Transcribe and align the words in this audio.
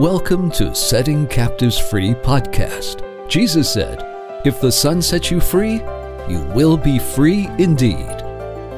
Welcome 0.00 0.50
to 0.52 0.74
Setting 0.74 1.26
Captives 1.26 1.78
Free 1.78 2.14
podcast. 2.14 3.28
Jesus 3.28 3.70
said, 3.70 4.02
If 4.46 4.58
the 4.58 4.72
Son 4.72 5.02
sets 5.02 5.30
you 5.30 5.40
free, 5.40 5.82
you 6.26 6.42
will 6.54 6.78
be 6.78 6.98
free 6.98 7.48
indeed. 7.58 8.16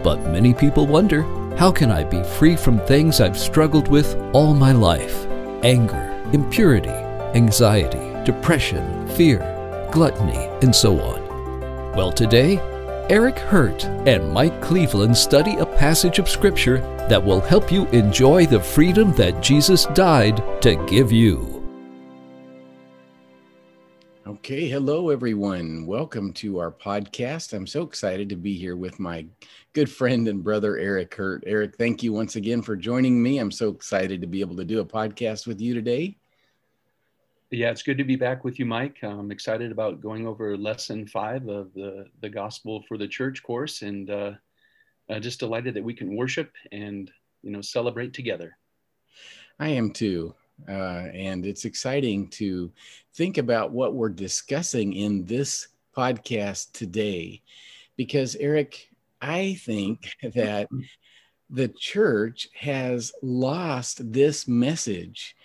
But 0.03 0.16
many 0.32 0.53
people 0.53 0.85
wonder, 0.85 1.23
how 1.57 1.71
can 1.71 1.93
I 1.93 2.03
be 2.03 2.25
free 2.25 2.57
from 2.57 2.80
things 2.80 3.21
I've 3.21 3.39
struggled 3.39 3.87
with 3.87 4.16
all 4.32 4.53
my 4.53 4.73
life? 4.73 5.25
Anger, 5.62 6.21
impurity, 6.32 6.89
anxiety, 7.39 8.25
depression, 8.25 9.07
fear, 9.11 9.39
gluttony, 9.93 10.48
and 10.61 10.75
so 10.75 10.98
on. 11.00 11.93
Well, 11.95 12.11
today, 12.11 12.59
Eric 13.11 13.39
Hurt 13.39 13.84
and 13.84 14.32
Mike 14.32 14.61
Cleveland 14.61 15.16
study 15.16 15.54
a 15.54 15.66
passage 15.83 16.21
of 16.21 16.29
Scripture 16.29 16.79
that 17.09 17.21
will 17.21 17.41
help 17.41 17.73
you 17.73 17.89
enjoy 17.89 18.47
the 18.47 18.61
freedom 18.61 19.11
that 19.15 19.43
Jesus 19.43 19.87
died 19.87 20.41
to 20.62 20.77
give 20.87 21.11
you. 21.11 21.61
Okay, 24.25 24.69
hello 24.69 25.11
everyone. 25.11 25.84
Welcome 25.84 26.34
to 26.34 26.61
our 26.61 26.70
podcast. 26.70 27.53
I'm 27.53 27.66
so 27.66 27.83
excited 27.83 28.29
to 28.29 28.37
be 28.37 28.56
here 28.56 28.77
with 28.77 29.01
my 29.01 29.27
good 29.73 29.91
friend 29.91 30.29
and 30.29 30.45
brother 30.45 30.79
Eric 30.79 31.16
Hurt. 31.16 31.42
Eric, 31.48 31.75
thank 31.77 32.05
you 32.05 32.12
once 32.12 32.37
again 32.37 32.62
for 32.62 32.77
joining 32.77 33.20
me. 33.20 33.39
I'm 33.39 33.51
so 33.51 33.69
excited 33.70 34.20
to 34.20 34.28
be 34.28 34.41
able 34.41 34.55
to 34.59 34.64
do 34.64 34.78
a 34.78 34.84
podcast 34.84 35.48
with 35.48 35.61
you 35.61 35.75
today. 35.75 36.17
Yeah, 37.51 37.70
it's 37.70 37.83
good 37.83 37.98
to 37.98 38.05
be 38.05 38.14
back 38.14 38.45
with 38.45 38.61
you, 38.61 38.67
Mike. 38.67 38.98
I'm 39.03 39.33
excited 39.33 39.73
about 39.73 40.01
going 40.01 40.28
over 40.28 40.56
lesson 40.56 41.09
five 41.09 41.48
of 41.48 41.75
the, 41.75 42.06
the 42.20 42.28
Gospel 42.28 42.84
for 42.87 42.97
the 42.97 43.09
Church 43.09 43.42
course 43.42 43.83
and 43.83 44.09
uh, 44.11 44.33
uh, 45.11 45.19
just 45.19 45.41
delighted 45.41 45.74
that 45.74 45.84
we 45.84 45.95
can 45.95 46.16
worship 46.16 46.52
and, 46.70 47.11
you 47.42 47.51
know, 47.51 47.61
celebrate 47.61 48.15
together. 48.15 48.56
I 49.59 49.69
am 49.69 49.91
too. 49.92 50.34
Uh, 50.69 51.08
and 51.12 51.45
it's 51.45 51.64
exciting 51.64 52.28
to 52.28 52.70
think 53.14 53.39
about 53.39 53.73
what 53.73 53.95
we're 53.95 54.08
discussing 54.08 54.92
in 54.92 55.25
this 55.25 55.69
podcast 55.97 56.73
today. 56.73 57.42
Because, 57.97 58.36
Eric, 58.36 58.89
I 59.20 59.55
think 59.55 60.14
that 60.34 60.69
the 61.50 61.69
church 61.69 62.48
has 62.55 63.12
lost 63.23 64.12
this 64.12 64.47
message 64.47 65.36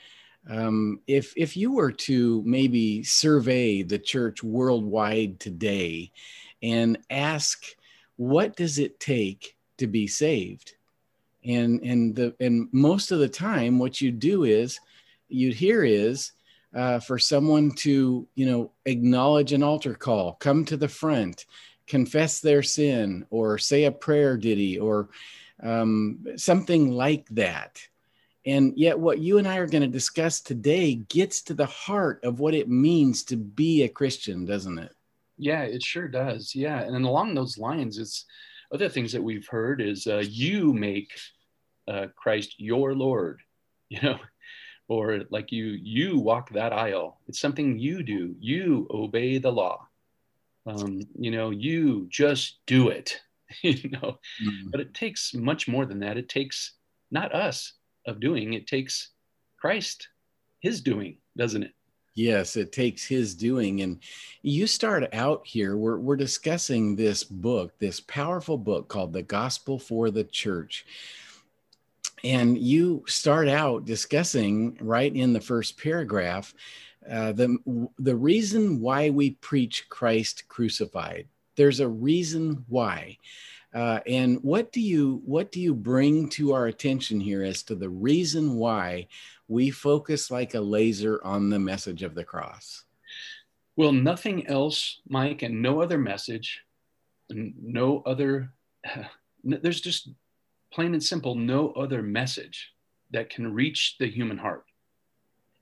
um, 0.49 1.01
if 1.07 1.33
if 1.35 1.57
you 1.57 1.73
were 1.73 1.91
to 1.91 2.41
maybe 2.45 3.03
survey 3.03 3.81
the 3.81 3.99
church 3.99 4.43
worldwide 4.43 5.39
today 5.39 6.11
and 6.61 6.97
ask 7.09 7.65
what 8.17 8.55
does 8.55 8.79
it 8.79 8.99
take 8.99 9.55
to 9.77 9.87
be 9.87 10.07
saved 10.07 10.73
and 11.45 11.81
and 11.81 12.15
the 12.15 12.35
and 12.39 12.67
most 12.71 13.11
of 13.11 13.19
the 13.19 13.29
time 13.29 13.79
what 13.79 14.01
you 14.01 14.11
do 14.11 14.43
is 14.43 14.79
you'd 15.29 15.53
hear 15.53 15.83
is 15.83 16.33
uh, 16.75 16.99
for 16.99 17.17
someone 17.17 17.71
to 17.71 18.27
you 18.35 18.45
know 18.45 18.71
acknowledge 18.85 19.53
an 19.53 19.63
altar 19.63 19.93
call 19.93 20.33
come 20.33 20.65
to 20.65 20.77
the 20.77 20.87
front 20.87 21.45
confess 21.85 22.41
their 22.41 22.61
sin 22.61 23.25
or 23.29 23.57
say 23.57 23.85
a 23.85 23.91
prayer 23.91 24.35
ditty 24.35 24.77
or 24.77 25.09
um, 25.63 26.19
something 26.35 26.91
like 26.91 27.27
that 27.29 27.79
and 28.47 28.77
yet, 28.77 28.97
what 28.97 29.19
you 29.19 29.39
and 29.39 29.47
I 29.47 29.57
are 29.57 29.67
going 29.67 29.81
to 29.81 29.89
discuss 29.89 30.39
today 30.39 30.95
gets 30.95 31.41
to 31.41 31.53
the 31.53 31.65
heart 31.65 32.23
of 32.23 32.39
what 32.39 32.53
it 32.53 32.69
means 32.69 33.23
to 33.23 33.35
be 33.35 33.83
a 33.83 33.89
Christian, 33.89 34.45
doesn't 34.45 34.79
it? 34.79 34.95
Yeah, 35.37 35.63
it 35.63 35.83
sure 35.83 36.07
does. 36.07 36.55
Yeah. 36.55 36.81
And 36.81 37.05
along 37.05 37.33
those 37.33 37.57
lines, 37.57 37.97
it's 37.97 38.25
other 38.73 38.89
things 38.89 39.11
that 39.11 39.23
we've 39.23 39.47
heard 39.47 39.81
is 39.81 40.07
uh, 40.07 40.23
you 40.27 40.73
make 40.73 41.11
uh, 41.87 42.07
Christ 42.15 42.55
your 42.57 42.93
Lord, 42.93 43.41
you 43.89 44.01
know, 44.01 44.19
or 44.87 45.21
like 45.29 45.51
you, 45.51 45.77
you 45.81 46.19
walk 46.19 46.49
that 46.51 46.73
aisle. 46.73 47.19
It's 47.27 47.39
something 47.39 47.77
you 47.77 48.03
do. 48.03 48.35
You 48.39 48.87
obey 48.91 49.37
the 49.37 49.51
law. 49.51 49.87
Um, 50.65 51.01
you 51.17 51.31
know, 51.31 51.51
you 51.51 52.07
just 52.09 52.59
do 52.67 52.89
it, 52.89 53.21
you 53.61 53.89
know, 53.89 54.19
mm-hmm. 54.43 54.69
but 54.69 54.81
it 54.81 54.93
takes 54.93 55.33
much 55.33 55.67
more 55.67 55.85
than 55.85 55.99
that. 55.99 56.17
It 56.17 56.27
takes 56.27 56.73
not 57.09 57.33
us, 57.33 57.73
of 58.07 58.19
doing. 58.19 58.53
It 58.53 58.65
takes 58.65 59.11
Christ, 59.59 60.07
his 60.61 60.81
doing, 60.81 61.17
doesn't 61.35 61.63
it? 61.63 61.73
Yes, 62.17 62.57
it 62.57 62.71
takes 62.71 63.05
his 63.05 63.35
doing. 63.35 63.81
And 63.81 63.99
you 64.41 64.65
start 64.65 65.07
out 65.13 65.45
here, 65.45 65.77
we're, 65.77 65.99
we're 65.99 66.15
discussing 66.15 66.95
this 66.95 67.23
book, 67.23 67.77
this 67.77 67.99
powerful 67.99 68.57
book 68.57 68.87
called 68.87 69.13
The 69.13 69.21
Gospel 69.21 69.77
for 69.77 70.09
the 70.09 70.23
Church. 70.23 70.83
And 72.23 72.57
you 72.57 73.03
start 73.07 73.47
out 73.47 73.85
discussing 73.85 74.79
right 74.81 75.15
in 75.15 75.31
the 75.31 75.39
first 75.39 75.77
paragraph 75.77 76.55
uh, 77.07 77.33
the, 77.33 77.87
the 77.99 78.15
reason 78.15 78.81
why 78.81 79.11
we 79.11 79.31
preach 79.31 79.87
Christ 79.87 80.47
crucified. 80.47 81.27
There's 81.55 81.81
a 81.81 81.87
reason 81.87 82.65
why. 82.67 83.19
Uh, 83.73 83.99
and 84.07 84.39
what 84.43 84.71
do 84.71 84.79
you 84.79 85.21
what 85.25 85.51
do 85.51 85.59
you 85.59 85.73
bring 85.73 86.29
to 86.29 86.53
our 86.53 86.67
attention 86.67 87.19
here 87.19 87.43
as 87.43 87.63
to 87.63 87.75
the 87.75 87.89
reason 87.89 88.55
why 88.55 89.07
we 89.47 89.69
focus 89.69 90.31
like 90.31 90.53
a 90.53 90.59
laser 90.59 91.19
on 91.23 91.49
the 91.49 91.59
message 91.59 92.01
of 92.01 92.15
the 92.15 92.23
cross? 92.23 92.85
Well, 93.75 93.91
nothing 93.91 94.47
else, 94.47 95.01
Mike, 95.07 95.43
and 95.43 95.61
no 95.61 95.81
other 95.81 95.97
message, 95.97 96.63
no 97.29 98.01
other. 98.05 98.51
There's 99.43 99.81
just 99.81 100.09
plain 100.71 100.93
and 100.93 101.03
simple 101.03 101.35
no 101.35 101.71
other 101.73 102.01
message 102.01 102.73
that 103.11 103.29
can 103.29 103.53
reach 103.53 103.95
the 103.99 104.09
human 104.09 104.37
heart. 104.37 104.65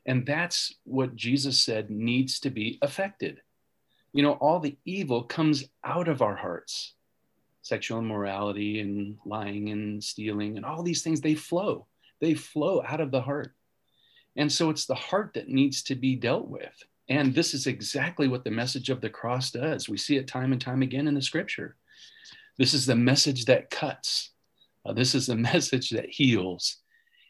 And 0.05 0.25
that's 0.25 0.75
what 0.83 1.15
Jesus 1.15 1.61
said 1.61 1.89
needs 1.89 2.39
to 2.41 2.49
be 2.49 2.77
affected. 2.81 3.41
You 4.13 4.23
know, 4.23 4.33
all 4.33 4.59
the 4.59 4.77
evil 4.85 5.23
comes 5.23 5.65
out 5.83 6.07
of 6.07 6.21
our 6.21 6.35
hearts 6.35 6.93
sexual 7.65 7.97
immorality 7.97 8.79
and 8.79 9.17
lying 9.25 9.69
and 9.69 10.03
stealing 10.03 10.55
and 10.55 10.63
all 10.63 10.83
these 10.83 11.01
things, 11.01 11.19
they 11.19 11.33
flow. 11.33 11.87
They 12.21 12.35
flow 12.35 12.83
out 12.85 13.01
of 13.01 13.09
the 13.09 13.21
heart. 13.21 13.55
And 14.35 14.51
so 14.51 14.69
it's 14.69 14.85
the 14.85 14.93
heart 14.93 15.31
that 15.33 15.49
needs 15.49 15.81
to 15.83 15.95
be 15.95 16.15
dealt 16.15 16.47
with. 16.47 16.83
And 17.09 17.33
this 17.33 17.55
is 17.55 17.65
exactly 17.65 18.27
what 18.27 18.43
the 18.43 18.51
message 18.51 18.91
of 18.91 19.01
the 19.01 19.09
cross 19.09 19.49
does. 19.49 19.89
We 19.89 19.97
see 19.97 20.15
it 20.15 20.27
time 20.27 20.51
and 20.51 20.61
time 20.61 20.83
again 20.83 21.07
in 21.07 21.15
the 21.15 21.23
scripture. 21.23 21.75
This 22.59 22.75
is 22.75 22.85
the 22.85 22.95
message 22.95 23.45
that 23.45 23.71
cuts. 23.71 24.29
Uh, 24.85 24.93
this 24.93 25.15
is 25.15 25.25
the 25.25 25.35
message 25.51 25.89
that 25.89 26.09
heals. 26.11 26.77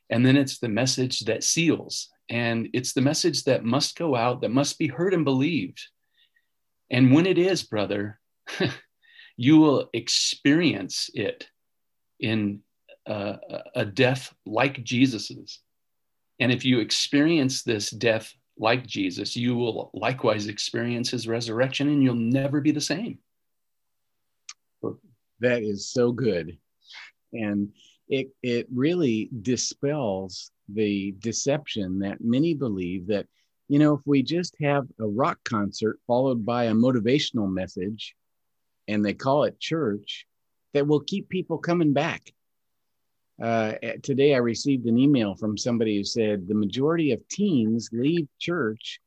And 0.10 0.26
then 0.26 0.36
it's 0.36 0.60
the 0.60 0.68
message 0.68 1.22
that 1.22 1.46
seals. 1.46 2.10
And 2.30 2.68
it's 2.74 2.92
the 2.92 3.02
message 3.02 3.46
that 3.46 3.64
must 3.64 3.98
go 3.98 4.18
out, 4.18 4.42
that 4.42 4.52
must 4.52 4.78
be 4.78 4.88
heard 4.88 5.14
and 5.14 5.24
believed. 5.24 5.82
And 6.92 7.14
when 7.14 7.26
it 7.26 7.38
is, 7.38 7.64
brother, 7.64 8.20
you 9.38 9.58
will 9.58 9.90
experience 9.94 11.10
it 11.14 11.50
in 12.20 12.62
uh, 13.06 13.38
a 13.76 13.86
death 13.86 14.34
like 14.46 14.84
Jesus's. 14.84 15.60
And 16.40 16.52
if 16.52 16.66
you 16.66 16.80
experience 16.80 17.64
this 17.64 17.90
death 17.90 18.34
like 18.58 18.86
Jesus, 18.86 19.36
you 19.36 19.56
will 19.56 19.92
likewise 19.94 20.48
experience 20.48 21.10
his 21.10 21.28
resurrection 21.28 21.90
and 21.90 22.02
you'll 22.02 22.16
never 22.16 22.62
be 22.62 22.72
the 22.72 22.82
same. 22.82 23.20
That 25.42 25.64
is 25.64 25.92
so 25.92 26.12
good. 26.12 26.58
And 27.34 27.70
it, 28.08 28.30
it 28.42 28.68
really 28.74 29.30
dispels 29.42 30.52
the 30.70 31.14
deception 31.20 32.00
that 32.00 32.22
many 32.22 32.54
believe 32.54 33.08
that, 33.08 33.28
you 33.68 33.80
know, 33.80 33.96
if 33.96 34.02
we 34.06 34.24
just 34.24 34.56
have 34.62 34.88
a 35.00 35.06
rock 35.06 35.38
concert 35.44 36.00
followed 36.08 36.46
by 36.46 36.66
a 36.66 36.74
motivational 36.74 37.52
message, 37.52 38.16
and 38.88 39.04
they 39.04 39.14
call 39.14 39.44
it 39.44 39.60
church 39.60 40.26
that 40.74 40.88
will 40.88 41.00
keep 41.00 41.30
people 41.30 41.58
coming 41.58 41.94
back. 41.94 42.34
Uh, 43.42 43.74
today, 44.02 44.34
I 44.34 44.38
received 44.38 44.86
an 44.86 44.98
email 44.98 45.36
from 45.36 45.58
somebody 45.58 45.98
who 45.98 46.04
said 46.04 46.48
the 46.48 46.54
majority 46.54 47.12
of 47.12 47.28
teens 47.28 47.90
leave 47.92 48.28
church, 48.40 49.00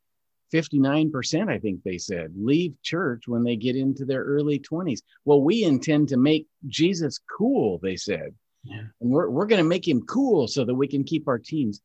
59%, 0.52 1.48
I 1.48 1.58
think 1.58 1.82
they 1.82 1.98
said, 1.98 2.32
leave 2.36 2.74
church 2.82 3.26
when 3.26 3.42
they 3.42 3.56
get 3.56 3.76
into 3.76 4.04
their 4.04 4.22
early 4.22 4.58
20s. 4.58 5.00
Well, 5.24 5.42
we 5.42 5.64
intend 5.64 6.08
to 6.08 6.16
make 6.16 6.46
Jesus 6.66 7.18
cool, 7.18 7.78
they 7.82 7.96
said. 7.96 8.34
Yeah. 8.64 8.82
And 9.00 9.10
we're, 9.10 9.30
we're 9.30 9.46
going 9.46 9.62
to 9.62 9.68
make 9.68 9.86
him 9.86 10.02
cool 10.02 10.48
so 10.48 10.64
that 10.64 10.74
we 10.74 10.88
can 10.88 11.04
keep 11.04 11.28
our 11.28 11.38
teens. 11.38 11.80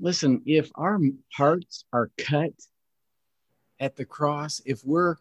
Listen, 0.00 0.42
if 0.46 0.70
our 0.74 1.00
hearts 1.32 1.84
are 1.92 2.10
cut 2.18 2.52
at 3.80 3.96
the 3.96 4.04
cross, 4.04 4.60
if 4.64 4.80
we're 4.84 5.16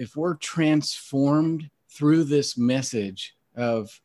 if 0.00 0.16
we're 0.16 0.34
transformed 0.36 1.68
through 1.90 2.24
this 2.24 2.56
message 2.56 3.36
of 3.54 4.00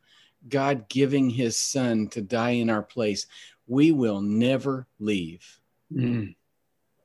God 0.46 0.90
giving 0.90 1.30
his 1.30 1.56
son 1.56 2.08
to 2.08 2.20
die 2.20 2.50
in 2.50 2.68
our 2.68 2.82
place, 2.82 3.26
we 3.66 3.92
will 3.92 4.20
never 4.20 4.86
leave. 5.00 5.58
Mm. 5.90 6.34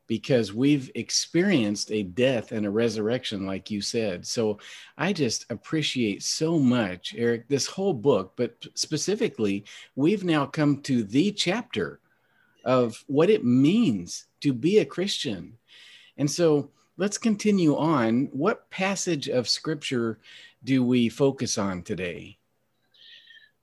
Because 0.07 0.53
we've 0.53 0.91
experienced 0.93 1.89
a 1.93 2.03
death 2.03 2.51
and 2.51 2.65
a 2.65 2.69
resurrection, 2.69 3.45
like 3.45 3.71
you 3.71 3.79
said. 3.79 4.27
So 4.27 4.59
I 4.97 5.13
just 5.13 5.45
appreciate 5.49 6.21
so 6.21 6.59
much, 6.59 7.15
Eric, 7.17 7.47
this 7.47 7.67
whole 7.67 7.93
book, 7.93 8.33
but 8.35 8.65
specifically, 8.75 9.63
we've 9.95 10.25
now 10.25 10.45
come 10.45 10.81
to 10.81 11.03
the 11.03 11.31
chapter 11.31 12.01
of 12.65 13.01
what 13.07 13.29
it 13.29 13.45
means 13.45 14.25
to 14.41 14.51
be 14.51 14.79
a 14.79 14.85
Christian. 14.85 15.57
And 16.17 16.29
so 16.29 16.71
let's 17.01 17.17
continue 17.17 17.75
on. 17.75 18.29
What 18.31 18.69
passage 18.69 19.27
of 19.27 19.49
scripture 19.49 20.19
do 20.63 20.85
we 20.85 21.09
focus 21.09 21.57
on 21.57 21.81
today? 21.81 22.37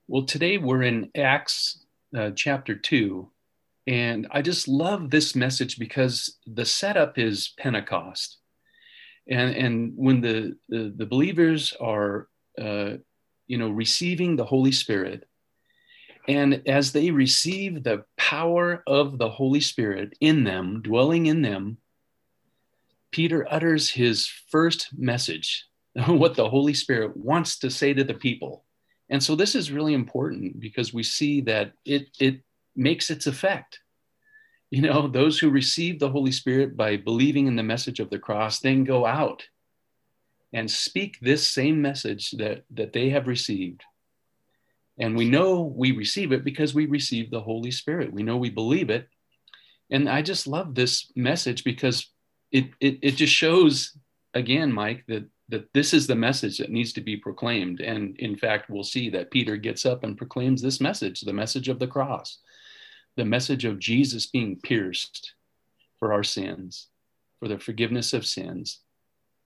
Well, 0.08 0.24
today 0.24 0.58
we're 0.58 0.82
in 0.82 1.12
Acts 1.14 1.84
uh, 2.16 2.32
chapter 2.34 2.74
2. 2.74 3.30
And 3.86 4.26
I 4.32 4.42
just 4.42 4.66
love 4.66 5.08
this 5.08 5.36
message 5.36 5.78
because 5.78 6.36
the 6.48 6.64
setup 6.64 7.16
is 7.16 7.54
Pentecost. 7.56 8.38
And, 9.30 9.54
and 9.54 9.92
when 9.94 10.20
the, 10.20 10.56
the, 10.68 10.92
the 10.96 11.06
believers 11.06 11.72
are, 11.80 12.26
uh, 12.60 12.94
you 13.46 13.56
know, 13.56 13.70
receiving 13.70 14.34
the 14.34 14.46
Holy 14.46 14.72
Spirit, 14.72 15.28
and 16.26 16.60
as 16.66 16.90
they 16.90 17.12
receive 17.12 17.84
the 17.84 18.04
power 18.16 18.82
of 18.88 19.16
the 19.16 19.30
Holy 19.30 19.60
Spirit 19.60 20.14
in 20.20 20.42
them, 20.42 20.82
dwelling 20.82 21.26
in 21.26 21.40
them, 21.40 21.78
Peter 23.10 23.46
utters 23.50 23.90
his 23.90 24.26
first 24.50 24.88
message, 24.96 25.66
what 26.06 26.34
the 26.34 26.48
Holy 26.48 26.74
Spirit 26.74 27.16
wants 27.16 27.58
to 27.60 27.70
say 27.70 27.92
to 27.92 28.04
the 28.04 28.14
people. 28.14 28.64
And 29.10 29.22
so 29.22 29.34
this 29.34 29.54
is 29.54 29.72
really 29.72 29.94
important 29.94 30.60
because 30.60 30.92
we 30.92 31.02
see 31.02 31.40
that 31.42 31.72
it, 31.84 32.08
it 32.20 32.40
makes 32.76 33.10
its 33.10 33.26
effect. 33.26 33.80
You 34.70 34.82
know, 34.82 35.08
those 35.08 35.38
who 35.38 35.50
receive 35.50 35.98
the 35.98 36.10
Holy 36.10 36.32
Spirit 36.32 36.76
by 36.76 36.96
believing 36.96 37.46
in 37.46 37.56
the 37.56 37.62
message 37.62 38.00
of 38.00 38.10
the 38.10 38.18
cross 38.18 38.60
then 38.60 38.84
go 38.84 39.06
out 39.06 39.42
and 40.52 40.70
speak 40.70 41.18
this 41.20 41.46
same 41.46 41.80
message 41.80 42.32
that, 42.32 42.64
that 42.70 42.92
they 42.92 43.10
have 43.10 43.26
received. 43.26 43.82
And 44.98 45.16
we 45.16 45.28
know 45.28 45.62
we 45.62 45.92
receive 45.92 46.32
it 46.32 46.44
because 46.44 46.74
we 46.74 46.86
receive 46.86 47.30
the 47.30 47.40
Holy 47.40 47.70
Spirit. 47.70 48.12
We 48.12 48.22
know 48.22 48.36
we 48.36 48.50
believe 48.50 48.90
it. 48.90 49.08
And 49.90 50.08
I 50.08 50.22
just 50.22 50.46
love 50.46 50.74
this 50.74 51.10
message 51.14 51.64
because 51.64 52.10
it, 52.50 52.70
it, 52.80 52.98
it 53.02 53.10
just 53.12 53.32
shows, 53.32 53.96
again, 54.34 54.72
Mike, 54.72 55.04
that, 55.08 55.24
that 55.48 55.72
this 55.72 55.94
is 55.94 56.06
the 56.06 56.14
message 56.14 56.58
that 56.58 56.70
needs 56.70 56.92
to 56.94 57.00
be 57.00 57.16
proclaimed. 57.16 57.80
And 57.80 58.16
in 58.18 58.36
fact, 58.36 58.70
we'll 58.70 58.84
see 58.84 59.10
that 59.10 59.30
Peter 59.30 59.56
gets 59.56 59.86
up 59.86 60.04
and 60.04 60.16
proclaims 60.16 60.62
this 60.62 60.80
message 60.80 61.20
the 61.20 61.32
message 61.32 61.68
of 61.68 61.78
the 61.78 61.86
cross, 61.86 62.38
the 63.16 63.24
message 63.24 63.64
of 63.64 63.78
Jesus 63.78 64.26
being 64.26 64.56
pierced 64.56 65.34
for 65.98 66.12
our 66.12 66.24
sins, 66.24 66.88
for 67.38 67.48
the 67.48 67.58
forgiveness 67.58 68.12
of 68.12 68.26
sins, 68.26 68.80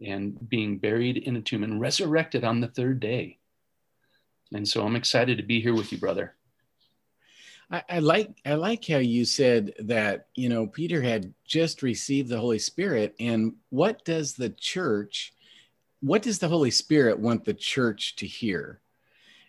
and 0.04 0.49
being 0.49 0.78
buried 0.78 1.16
in 1.16 1.37
a 1.37 1.40
tomb 1.40 1.62
and 1.62 1.81
resurrected 1.81 2.44
on 2.44 2.60
the 2.60 2.69
third 2.69 3.00
day. 3.00 3.38
And 4.52 4.66
so 4.66 4.84
I'm 4.84 4.96
excited 4.96 5.38
to 5.38 5.44
be 5.44 5.60
here 5.60 5.75
with 5.75 5.93
you, 5.93 5.99
brother. 5.99 6.34
I, 7.73 7.83
I, 7.89 7.99
like 8.01 8.41
I 8.45 8.55
like 8.55 8.87
how 8.87 8.99
you 8.99 9.25
said 9.25 9.73
that 9.81 10.27
you 10.35 10.49
know 10.49 10.67
Peter 10.67 11.01
had 11.01 11.33
just 11.45 11.83
received 11.83 12.29
the 12.29 12.39
Holy 12.39 12.59
Spirit, 12.59 13.15
and 13.19 13.55
what 13.71 14.05
does 14.05 14.35
the 14.35 14.51
church, 14.51 15.33
what 16.01 16.23
does 16.23 16.39
the 16.39 16.49
Holy 16.49 16.71
Spirit 16.71 17.19
want 17.19 17.45
the 17.45 17.55
church 17.55 18.17
to 18.17 18.27
hear? 18.27 18.81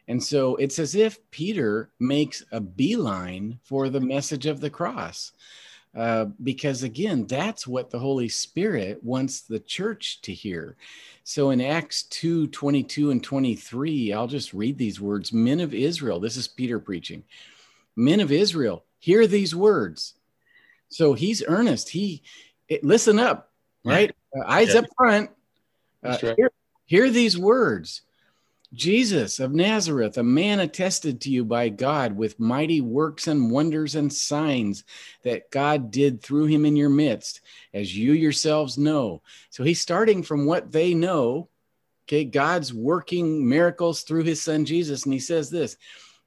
And 0.07 0.21
so 0.21 0.55
it's 0.55 0.79
as 0.79 0.95
if 0.95 1.19
Peter 1.31 1.89
makes 1.99 2.43
a 2.51 2.59
beeline 2.59 3.59
for 3.63 3.89
the 3.89 4.01
message 4.01 4.45
of 4.45 4.59
the 4.59 4.69
cross. 4.69 5.31
Uh, 5.95 6.25
because 6.41 6.81
again, 6.81 7.27
that's 7.27 7.67
what 7.67 7.91
the 7.91 7.99
Holy 7.99 8.27
Spirit 8.27 9.03
wants 9.03 9.41
the 9.41 9.59
church 9.59 10.21
to 10.23 10.33
hear. 10.33 10.75
So 11.23 11.51
in 11.51 11.61
Acts 11.61 12.03
2 12.03 12.47
22 12.47 13.11
and 13.11 13.23
23, 13.23 14.11
I'll 14.11 14.27
just 14.27 14.53
read 14.53 14.77
these 14.77 14.99
words 14.99 15.31
Men 15.31 15.59
of 15.59 15.73
Israel, 15.73 16.19
this 16.19 16.35
is 16.35 16.47
Peter 16.47 16.79
preaching. 16.79 17.23
Men 17.95 18.19
of 18.19 18.31
Israel, 18.31 18.83
hear 18.99 19.27
these 19.27 19.55
words. 19.55 20.13
So 20.89 21.13
he's 21.13 21.43
earnest. 21.47 21.89
He 21.89 22.23
it, 22.67 22.83
listen 22.83 23.19
up, 23.19 23.51
right? 23.83 24.15
Uh, 24.35 24.43
eyes 24.45 24.73
yeah. 24.73 24.81
up 24.81 24.85
front. 24.97 25.29
Uh, 26.03 26.17
right. 26.21 26.35
hear, 26.37 26.51
hear 26.85 27.09
these 27.09 27.37
words. 27.37 28.01
Jesus 28.73 29.39
of 29.39 29.53
Nazareth, 29.53 30.17
a 30.17 30.23
man 30.23 30.59
attested 30.59 31.21
to 31.21 31.29
you 31.29 31.45
by 31.45 31.69
God 31.69 32.17
with 32.17 32.39
mighty 32.39 32.81
works 32.81 33.27
and 33.27 33.51
wonders 33.51 33.93
and 33.93 34.11
signs 34.11 34.83
that 35.23 35.51
God 35.51 35.91
did 35.91 36.21
through 36.21 36.45
him 36.45 36.65
in 36.65 36.75
your 36.75 36.89
midst, 36.89 37.41
as 37.73 37.95
you 37.95 38.13
yourselves 38.13 38.77
know. 38.77 39.21
So 39.51 39.63
he's 39.63 39.79
starting 39.79 40.23
from 40.23 40.45
what 40.45 40.71
they 40.71 40.95
know. 40.95 41.49
Okay, 42.07 42.25
God's 42.25 42.73
working 42.73 43.47
miracles 43.47 44.01
through 44.01 44.23
his 44.23 44.41
son 44.41 44.65
Jesus. 44.65 45.05
And 45.05 45.13
he 45.13 45.19
says 45.19 45.49
this 45.49 45.77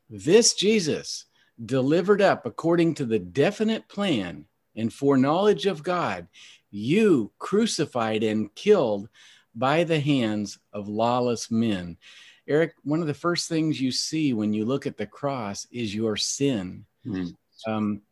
this 0.09 0.55
Jesus 0.55 1.27
delivered 1.65 2.21
up 2.21 2.47
according 2.47 2.95
to 2.95 3.05
the 3.05 3.19
definite 3.19 3.89
plan 3.89 4.45
and 4.75 4.93
foreknowledge 4.93 5.67
of 5.67 5.83
God, 5.83 6.27
you 6.71 7.33
crucified 7.39 8.23
and 8.23 8.55
killed 8.55 9.09
by 9.55 9.85
the 9.85 10.01
hands 10.01 10.59
of 10.73 10.89
lawless 10.89 11.51
men. 11.51 11.97
Eric, 12.49 12.75
one 12.85 13.01
of 13.01 13.07
the 13.07 13.15
first 13.15 13.49
things 13.49 13.81
you 13.81 13.91
see 13.91 14.33
when 14.33 14.53
you 14.53 14.65
look 14.65 14.87
at 14.87 14.97
the 14.97 15.07
cross 15.07 15.67
is 15.71 15.95
your 15.95 16.17
sin. 16.17 16.85
Mm. 17.05 17.35
Um, 17.67 18.03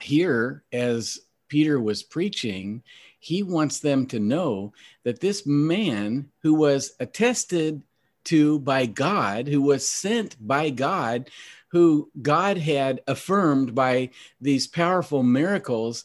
here, 0.00 0.62
as 0.72 1.18
Peter 1.48 1.80
was 1.80 2.02
preaching, 2.02 2.82
he 3.18 3.42
wants 3.42 3.80
them 3.80 4.06
to 4.06 4.20
know 4.20 4.72
that 5.04 5.20
this 5.20 5.46
man 5.46 6.30
who 6.42 6.54
was 6.54 6.92
attested 7.00 7.82
to 8.24 8.58
by 8.60 8.86
God, 8.86 9.48
who 9.48 9.62
was 9.62 9.88
sent 9.88 10.36
by 10.46 10.70
God, 10.70 11.30
who 11.70 12.10
God 12.20 12.58
had 12.58 13.00
affirmed 13.06 13.74
by 13.74 14.10
these 14.40 14.66
powerful 14.66 15.22
miracles, 15.22 16.04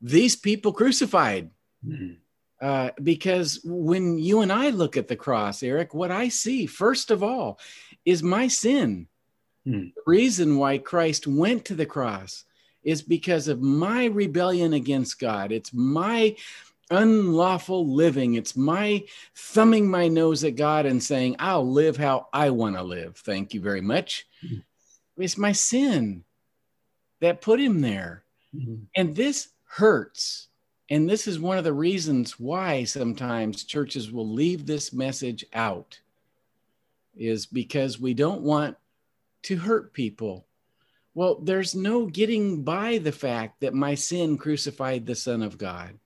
these 0.00 0.36
people 0.36 0.72
crucified. 0.72 1.50
Mm. 1.86 2.16
Uh, 2.60 2.90
because 3.02 3.60
when 3.64 4.18
you 4.18 4.40
and 4.40 4.52
I 4.52 4.70
look 4.70 4.96
at 4.96 5.08
the 5.08 5.16
cross, 5.16 5.62
Eric, 5.62 5.92
what 5.92 6.10
I 6.10 6.28
see, 6.28 6.66
first 6.66 7.10
of 7.10 7.22
all, 7.22 7.58
is 8.04 8.22
my 8.22 8.48
sin. 8.48 9.08
Hmm. 9.64 9.88
The 9.94 10.02
reason 10.06 10.56
why 10.56 10.78
Christ 10.78 11.26
went 11.26 11.66
to 11.66 11.74
the 11.74 11.86
cross 11.86 12.44
is 12.82 13.02
because 13.02 13.48
of 13.48 13.60
my 13.60 14.06
rebellion 14.06 14.72
against 14.72 15.18
God. 15.18 15.52
It's 15.52 15.72
my 15.72 16.36
unlawful 16.90 17.94
living. 17.94 18.34
It's 18.34 18.56
my 18.56 19.04
thumbing 19.34 19.90
my 19.90 20.08
nose 20.08 20.44
at 20.44 20.56
God 20.56 20.86
and 20.86 21.02
saying, 21.02 21.36
I'll 21.38 21.68
live 21.68 21.96
how 21.96 22.28
I 22.32 22.50
want 22.50 22.76
to 22.76 22.82
live. 22.82 23.16
Thank 23.16 23.54
you 23.54 23.60
very 23.60 23.80
much. 23.80 24.26
Hmm. 24.40 24.58
It's 25.16 25.38
my 25.38 25.52
sin 25.52 26.24
that 27.20 27.40
put 27.40 27.60
him 27.60 27.80
there. 27.80 28.24
Hmm. 28.52 28.84
And 28.96 29.14
this 29.14 29.48
hurts 29.64 30.48
and 30.90 31.08
this 31.08 31.26
is 31.26 31.40
one 31.40 31.56
of 31.56 31.64
the 31.64 31.72
reasons 31.72 32.38
why 32.38 32.84
sometimes 32.84 33.64
churches 33.64 34.12
will 34.12 34.28
leave 34.28 34.66
this 34.66 34.92
message 34.92 35.44
out, 35.54 35.98
is 37.16 37.46
because 37.46 37.98
we 37.98 38.12
don't 38.12 38.42
want 38.42 38.76
to 39.44 39.56
hurt 39.56 39.92
people. 39.92 40.46
Well, 41.14 41.36
there's 41.36 41.74
no 41.74 42.06
getting 42.06 42.64
by 42.64 42.98
the 42.98 43.12
fact 43.12 43.60
that 43.60 43.72
my 43.72 43.94
sin 43.94 44.36
crucified 44.36 45.06
the 45.06 45.14
Son 45.14 45.42
of 45.42 45.56
God. 45.56 45.98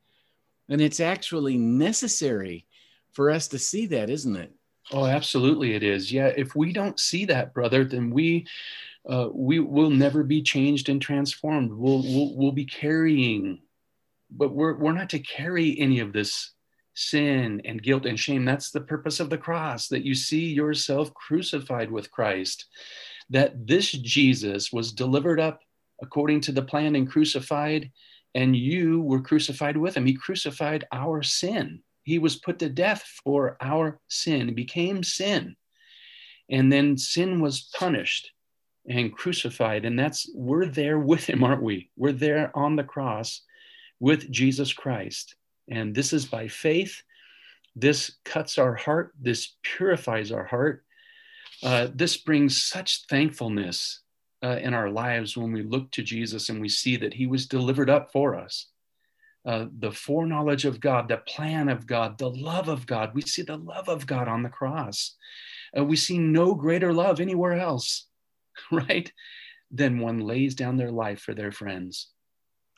And 0.68 0.80
it's 0.80 1.00
actually 1.00 1.56
necessary 1.56 2.66
for 3.10 3.30
us 3.30 3.48
to 3.48 3.58
see 3.58 3.86
that, 3.86 4.10
isn't 4.10 4.36
it? 4.36 4.52
Oh, 4.92 5.06
absolutely, 5.06 5.74
it 5.74 5.82
is. 5.82 6.12
Yeah, 6.12 6.28
if 6.36 6.54
we 6.54 6.72
don't 6.72 7.00
see 7.00 7.24
that, 7.24 7.52
brother, 7.52 7.84
then 7.84 8.10
we 8.10 8.46
uh, 9.08 9.28
we 9.32 9.58
will 9.58 9.90
never 9.90 10.22
be 10.22 10.42
changed 10.42 10.88
and 10.88 11.00
transformed. 11.00 11.72
We'll, 11.72 12.02
we'll 12.02 12.36
we'll 12.36 12.52
be 12.52 12.66
carrying 12.66 13.60
but 14.30 14.54
we're, 14.54 14.74
we're 14.74 14.92
not 14.92 15.10
to 15.10 15.18
carry 15.18 15.78
any 15.78 16.00
of 16.00 16.12
this 16.12 16.52
sin 16.94 17.62
and 17.64 17.82
guilt 17.82 18.06
and 18.06 18.18
shame. 18.18 18.44
That's 18.44 18.70
the 18.70 18.80
purpose 18.80 19.20
of 19.20 19.30
the 19.30 19.38
cross, 19.38 19.88
that 19.88 20.04
you 20.04 20.14
see 20.14 20.46
yourself 20.46 21.12
crucified 21.14 21.90
with 21.90 22.10
Christ, 22.10 22.66
that 23.30 23.66
this 23.66 23.92
Jesus 23.92 24.72
was 24.72 24.92
delivered 24.92 25.40
up 25.40 25.60
according 26.02 26.40
to 26.42 26.52
the 26.52 26.62
plan 26.62 26.94
and 26.94 27.10
crucified, 27.10 27.90
and 28.34 28.54
you 28.54 29.00
were 29.02 29.20
crucified 29.20 29.76
with 29.76 29.96
him. 29.96 30.06
He 30.06 30.14
crucified 30.14 30.86
our 30.92 31.22
sin. 31.22 31.82
He 32.04 32.18
was 32.18 32.36
put 32.36 32.58
to 32.60 32.68
death 32.68 33.02
for 33.24 33.56
our 33.60 34.00
sin, 34.08 34.54
became 34.54 35.02
sin. 35.02 35.56
And 36.50 36.72
then 36.72 36.96
sin 36.96 37.40
was 37.40 37.68
punished 37.76 38.30
and 38.88 39.12
crucified. 39.12 39.84
And 39.84 39.98
that's, 39.98 40.30
we're 40.34 40.66
there 40.66 40.98
with 40.98 41.28
him, 41.28 41.44
aren't 41.44 41.62
we? 41.62 41.90
We're 41.96 42.12
there 42.12 42.50
on 42.56 42.76
the 42.76 42.84
cross 42.84 43.42
with 44.00 44.30
Jesus 44.30 44.72
Christ. 44.72 45.36
And 45.70 45.94
this 45.94 46.12
is 46.12 46.26
by 46.26 46.48
faith. 46.48 47.02
This 47.76 48.16
cuts 48.24 48.58
our 48.58 48.74
heart. 48.74 49.12
This 49.20 49.56
purifies 49.62 50.32
our 50.32 50.44
heart. 50.44 50.84
Uh, 51.62 51.88
this 51.94 52.16
brings 52.16 52.62
such 52.62 53.06
thankfulness 53.06 54.00
uh, 54.42 54.58
in 54.62 54.74
our 54.74 54.90
lives 54.90 55.36
when 55.36 55.52
we 55.52 55.62
look 55.62 55.90
to 55.90 56.02
Jesus 56.02 56.48
and 56.48 56.60
we 56.60 56.68
see 56.68 56.96
that 56.96 57.14
he 57.14 57.26
was 57.26 57.46
delivered 57.46 57.90
up 57.90 58.12
for 58.12 58.36
us. 58.36 58.66
Uh, 59.44 59.66
the 59.78 59.90
foreknowledge 59.90 60.64
of 60.64 60.80
God, 60.80 61.08
the 61.08 61.16
plan 61.16 61.68
of 61.68 61.86
God, 61.86 62.18
the 62.18 62.30
love 62.30 62.68
of 62.68 62.86
God. 62.86 63.14
We 63.14 63.22
see 63.22 63.42
the 63.42 63.56
love 63.56 63.88
of 63.88 64.06
God 64.06 64.28
on 64.28 64.42
the 64.42 64.48
cross. 64.48 65.16
Uh, 65.76 65.84
we 65.84 65.96
see 65.96 66.18
no 66.18 66.54
greater 66.54 66.92
love 66.92 67.20
anywhere 67.20 67.54
else, 67.54 68.07
right? 68.72 69.10
Then 69.70 69.98
one 69.98 70.20
lays 70.20 70.54
down 70.54 70.76
their 70.76 70.90
life 70.92 71.20
for 71.20 71.34
their 71.34 71.52
friends. 71.52 72.08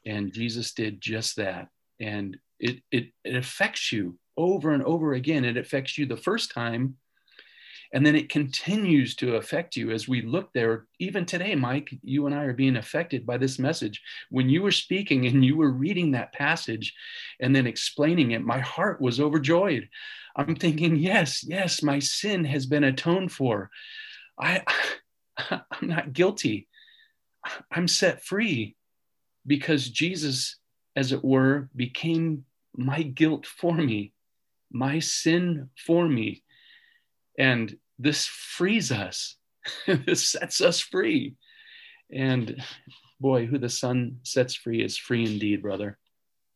And 0.06 0.32
Jesus 0.32 0.72
did 0.72 1.00
just 1.00 1.36
that. 1.36 1.68
And 2.00 2.36
it, 2.58 2.80
it, 2.90 3.08
it 3.24 3.36
affects 3.36 3.92
you 3.92 4.18
over 4.36 4.72
and 4.72 4.82
over 4.82 5.12
again. 5.12 5.44
It 5.44 5.56
affects 5.56 5.98
you 5.98 6.06
the 6.06 6.16
first 6.16 6.52
time 6.52 6.96
and 7.92 8.06
then 8.06 8.14
it 8.14 8.28
continues 8.28 9.16
to 9.16 9.36
affect 9.36 9.74
you 9.74 9.90
as 9.90 10.06
we 10.06 10.22
look 10.22 10.52
there. 10.52 10.86
Even 11.00 11.26
today, 11.26 11.56
Mike, 11.56 11.90
you 12.02 12.26
and 12.26 12.34
I 12.34 12.44
are 12.44 12.52
being 12.52 12.76
affected 12.76 13.26
by 13.26 13.36
this 13.36 13.58
message. 13.58 14.00
When 14.30 14.48
you 14.48 14.62
were 14.62 14.70
speaking 14.70 15.26
and 15.26 15.44
you 15.44 15.56
were 15.56 15.72
reading 15.72 16.12
that 16.12 16.32
passage 16.32 16.94
and 17.40 17.54
then 17.54 17.66
explaining 17.66 18.30
it, 18.30 18.42
my 18.42 18.60
heart 18.60 19.00
was 19.00 19.18
overjoyed. 19.18 19.88
I'm 20.36 20.54
thinking, 20.54 20.96
yes, 20.96 21.42
yes, 21.42 21.82
my 21.82 21.98
sin 21.98 22.44
has 22.44 22.64
been 22.64 22.84
atoned 22.84 23.32
for. 23.32 23.70
I, 24.38 24.62
I'm 25.50 25.88
not 25.88 26.12
guilty. 26.12 26.68
I'm 27.70 27.88
set 27.88 28.24
free 28.24 28.76
because 29.46 29.88
Jesus, 29.88 30.56
as 30.96 31.12
it 31.12 31.24
were, 31.24 31.68
became 31.74 32.44
my 32.76 33.02
guilt 33.02 33.46
for 33.46 33.74
me, 33.74 34.12
my 34.70 34.98
sin 34.98 35.70
for 35.86 36.06
me. 36.06 36.42
And 37.38 37.76
this 37.98 38.26
frees 38.26 38.92
us, 38.92 39.36
this 39.86 40.28
sets 40.28 40.60
us 40.60 40.80
free. 40.80 41.36
And 42.12 42.62
boy, 43.20 43.46
who 43.46 43.58
the 43.58 43.68
Son 43.68 44.18
sets 44.22 44.54
free 44.54 44.82
is 44.82 44.96
free 44.96 45.24
indeed, 45.24 45.62
brother. 45.62 45.98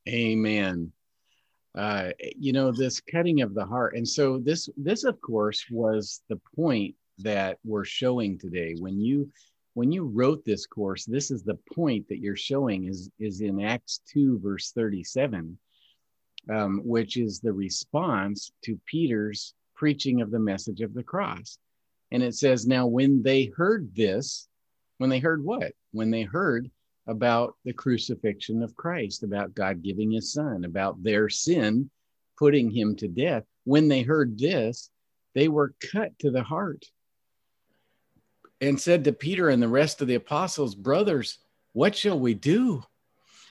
Amen. 0.08 0.92
Uh, 1.76 2.10
you 2.38 2.52
know 2.52 2.70
this 2.70 3.00
cutting 3.00 3.42
of 3.42 3.54
the 3.54 3.64
heart, 3.64 3.96
and 3.96 4.06
so 4.06 4.38
this 4.38 4.68
this 4.76 5.02
of 5.02 5.20
course 5.20 5.66
was 5.70 6.22
the 6.28 6.40
point 6.54 6.94
that 7.18 7.58
we're 7.64 7.84
showing 7.84 8.38
today. 8.38 8.74
When 8.78 9.00
you 9.00 9.30
when 9.74 9.90
you 9.90 10.04
wrote 10.04 10.44
this 10.44 10.66
course, 10.66 11.04
this 11.04 11.30
is 11.30 11.42
the 11.42 11.58
point 11.74 12.08
that 12.08 12.20
you're 12.20 12.36
showing 12.36 12.84
is 12.84 13.10
is 13.18 13.40
in 13.40 13.60
Acts 13.60 14.00
two 14.06 14.38
verse 14.38 14.72
thirty 14.72 15.04
seven, 15.04 15.58
um, 16.50 16.80
which 16.84 17.16
is 17.16 17.40
the 17.40 17.52
response 17.52 18.52
to 18.64 18.80
Peter's 18.86 19.54
preaching 19.74 20.20
of 20.20 20.30
the 20.30 20.38
message 20.38 20.80
of 20.80 20.94
the 20.94 21.02
cross. 21.02 21.58
And 22.12 22.22
it 22.22 22.34
says, 22.34 22.66
Now, 22.66 22.86
when 22.86 23.22
they 23.22 23.46
heard 23.56 23.94
this, 23.94 24.48
when 24.98 25.10
they 25.10 25.18
heard 25.18 25.42
what? 25.42 25.72
When 25.92 26.10
they 26.10 26.22
heard 26.22 26.70
about 27.06 27.56
the 27.64 27.72
crucifixion 27.72 28.62
of 28.62 28.76
Christ, 28.76 29.24
about 29.24 29.54
God 29.54 29.82
giving 29.82 30.12
his 30.12 30.32
son, 30.32 30.64
about 30.64 31.02
their 31.02 31.28
sin 31.28 31.90
putting 32.38 32.70
him 32.70 32.96
to 32.96 33.08
death, 33.08 33.44
when 33.64 33.88
they 33.88 34.02
heard 34.02 34.38
this, 34.38 34.90
they 35.34 35.48
were 35.48 35.74
cut 35.92 36.16
to 36.20 36.30
the 36.30 36.42
heart 36.42 36.84
and 38.60 38.80
said 38.80 39.04
to 39.04 39.12
Peter 39.12 39.48
and 39.48 39.62
the 39.62 39.68
rest 39.68 40.00
of 40.00 40.08
the 40.08 40.14
apostles, 40.14 40.74
Brothers, 40.74 41.38
what 41.72 41.96
shall 41.96 42.18
we 42.18 42.34
do? 42.34 42.84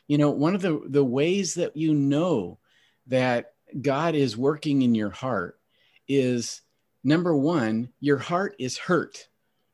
You 0.07 0.17
know, 0.17 0.31
one 0.31 0.55
of 0.55 0.61
the, 0.61 0.81
the 0.85 1.03
ways 1.03 1.55
that 1.55 1.75
you 1.75 1.93
know 1.93 2.59
that 3.07 3.53
God 3.81 4.15
is 4.15 4.37
working 4.37 4.81
in 4.81 4.95
your 4.95 5.09
heart 5.09 5.59
is 6.07 6.61
number 7.03 7.35
one, 7.35 7.89
your 7.99 8.17
heart 8.17 8.55
is 8.59 8.77
hurt, 8.77 9.27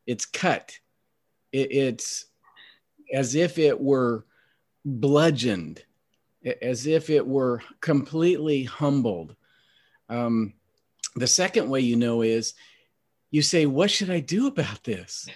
it's 0.06 0.26
cut, 0.26 0.78
it, 1.52 1.72
it's 1.72 2.26
as 3.14 3.36
if 3.36 3.58
it 3.58 3.80
were 3.80 4.26
bludgeoned, 4.86 5.84
as 6.62 6.88
if 6.88 7.10
it 7.10 7.26
were 7.26 7.62
completely 7.82 8.64
humbled. 8.64 9.36
Um, 10.10 10.54
the 11.16 11.28
second 11.28 11.70
way 11.70 11.82
you 11.82 11.96
know 11.96 12.22
is 12.22 12.54
you 13.32 13.42
say, 13.42 13.66
What 13.66 13.92
should 13.92 14.10
I 14.10 14.20
do 14.20 14.48
about 14.48 14.84
this? 14.84 15.28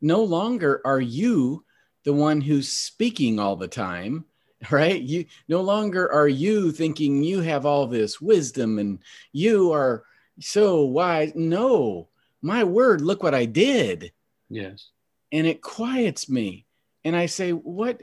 No 0.00 0.22
longer 0.22 0.80
are 0.84 1.00
you 1.00 1.64
the 2.04 2.12
one 2.12 2.40
who's 2.40 2.68
speaking 2.68 3.38
all 3.38 3.54
the 3.54 3.68
time 3.68 4.24
right 4.70 5.00
you 5.00 5.24
no 5.48 5.60
longer 5.60 6.10
are 6.12 6.28
you 6.28 6.72
thinking 6.72 7.22
you 7.22 7.40
have 7.40 7.66
all 7.66 7.86
this 7.86 8.20
wisdom 8.20 8.78
and 8.78 8.98
you 9.32 9.72
are 9.72 10.04
so 10.40 10.82
wise. 10.82 11.32
No, 11.34 12.08
my 12.40 12.64
word, 12.64 13.00
look 13.00 13.22
what 13.22 13.34
I 13.34 13.44
did. 13.44 14.12
Yes. 14.48 14.88
And 15.30 15.46
it 15.46 15.62
quiets 15.62 16.28
me. 16.28 16.66
And 17.04 17.16
I 17.16 17.26
say, 17.26 17.52
What 17.52 18.00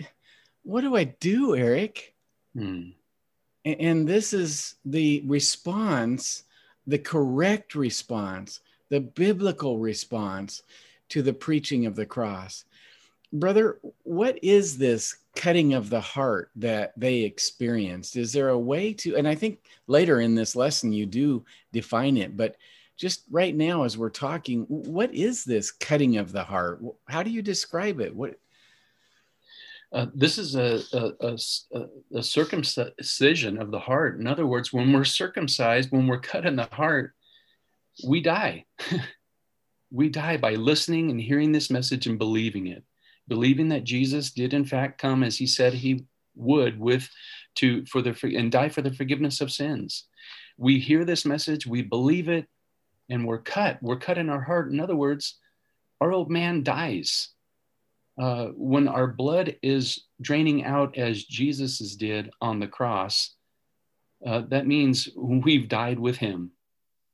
what 0.64 0.82
do 0.82 0.96
I 0.96 1.06
do, 1.06 1.56
Eric? 1.56 2.14
Hmm. 2.54 2.90
And, 3.66 3.82
and 3.82 4.08
this 4.08 4.34
is 4.34 4.76
the 4.86 5.24
response, 5.26 6.44
the 6.86 7.00
correct 7.00 7.76
response, 7.76 8.60
the 8.90 9.00
biblical 9.00 9.78
response 9.80 10.64
to 11.10 11.22
the 11.22 11.34
preaching 11.34 11.86
of 11.86 11.96
the 11.96 12.06
cross. 12.06 12.66
Brother, 13.32 13.80
what 14.04 14.40
is 14.44 14.78
this 14.78 15.18
cutting 15.36 15.74
of 15.74 15.90
the 15.90 16.02
heart 16.02 16.50
that 16.56 16.94
they 16.98 17.20
experienced? 17.20 18.16
Is 18.16 18.34
there 18.34 18.50
a 18.50 18.60
way 18.60 18.94
to, 18.94 19.16
and 19.16 19.28
I 19.28 19.36
think 19.36 19.60
later 19.88 20.22
in 20.22 20.36
this 20.36 20.56
lesson 20.56 20.92
you 20.92 21.06
do 21.06 21.46
define 21.72 22.18
it, 22.18 22.36
but 22.36 22.56
just 22.98 23.24
right 23.32 23.56
now 23.56 23.84
as 23.84 23.98
we're 23.98 24.10
talking, 24.10 24.64
what 24.68 25.14
is 25.14 25.46
this 25.46 25.72
cutting 25.72 26.18
of 26.18 26.32
the 26.32 26.44
heart? 26.44 26.82
How 27.08 27.24
do 27.24 27.30
you 27.30 27.42
describe 27.42 28.02
it? 28.02 28.14
What? 28.16 28.36
Uh, 29.92 30.08
this 30.14 30.38
is 30.38 30.56
a, 30.56 30.82
a, 30.94 31.38
a, 31.74 31.86
a, 32.20 32.22
circumcision 32.22 33.60
of 33.60 33.72
the 33.72 33.80
heart. 33.80 34.20
In 34.20 34.28
other 34.28 34.46
words, 34.46 34.72
when 34.72 34.94
we're 34.94 35.04
circumcised, 35.04 35.92
when 35.92 36.06
we're 36.06 36.20
cut 36.20 36.46
in 36.46 36.56
the 36.56 36.68
heart, 36.72 37.16
we 38.08 38.22
die. 38.22 38.66
we 39.92 40.10
die 40.10 40.38
by 40.38 40.54
listening 40.54 41.10
and 41.10 41.20
hearing 41.20 41.52
this 41.52 41.70
message 41.70 42.06
and 42.08 42.20
believing 42.20 42.68
it 42.68 42.84
believing 43.30 43.70
that 43.70 43.86
Jesus 43.86 44.32
did 44.32 44.54
in 44.54 44.66
fact 44.66 45.00
come 45.00 45.24
as 45.24 45.38
he 45.38 45.48
said 45.48 45.74
he 45.74 46.06
would 46.36 46.78
with 46.78 47.08
to 47.56 47.86
for 47.86 48.02
the 48.02 48.16
and 48.36 48.52
die 48.52 48.70
for 48.70 48.82
the 48.82 48.94
forgiveness 48.94 49.40
of 49.40 49.52
sins. 49.52 50.08
We 50.58 50.80
hear 50.80 51.06
this 51.06 51.26
message, 51.26 51.66
we 51.66 51.82
believe 51.84 52.28
it, 52.28 52.48
and 53.10 53.26
we're 53.26 53.42
cut. 53.42 53.82
We're 53.82 54.00
cut 54.00 54.18
in 54.18 54.30
our 54.30 54.42
heart. 54.42 54.72
In 54.72 54.80
other 54.82 54.96
words, 54.96 55.38
our 56.02 56.12
old 56.12 56.30
man 56.30 56.64
dies. 56.64 57.30
Uh, 58.20 58.48
when 58.48 58.90
our 58.90 59.08
blood 59.08 59.56
is 59.64 60.04
draining 60.20 60.66
out 60.66 60.98
as 60.98 61.24
Jesus's 61.24 61.96
did 61.96 62.30
on 62.42 62.60
the 62.60 62.68
cross, 62.68 63.36
uh, 64.26 64.42
that 64.50 64.68
means 64.68 65.08
we've 65.16 65.70
died 65.70 65.98
with 65.98 66.18
him 66.18 66.52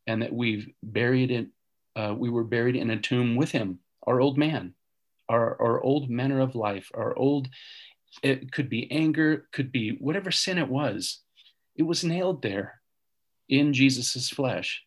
and 0.07 0.21
that 0.21 0.33
we've 0.33 0.67
buried 0.83 1.31
it. 1.31 1.47
Uh, 1.95 2.13
we 2.17 2.29
were 2.29 2.43
buried 2.43 2.75
in 2.75 2.89
a 2.89 2.99
tomb 2.99 3.35
with 3.35 3.51
him, 3.51 3.79
our 4.05 4.19
old 4.19 4.37
man 4.37 4.73
our, 5.29 5.59
our 5.61 5.81
old 5.81 6.09
manner 6.09 6.39
of 6.39 6.55
life, 6.55 6.91
our 6.93 7.17
old, 7.17 7.49
it 8.21 8.51
could 8.51 8.69
be 8.69 8.91
anger, 8.91 9.47
could 9.51 9.71
be 9.71 9.97
whatever 9.99 10.31
sin 10.31 10.57
it 10.57 10.69
was. 10.69 11.21
It 11.75 11.83
was 11.83 12.03
nailed 12.03 12.41
there 12.41 12.81
in 13.49 13.73
Jesus's 13.73 14.29
flesh. 14.29 14.83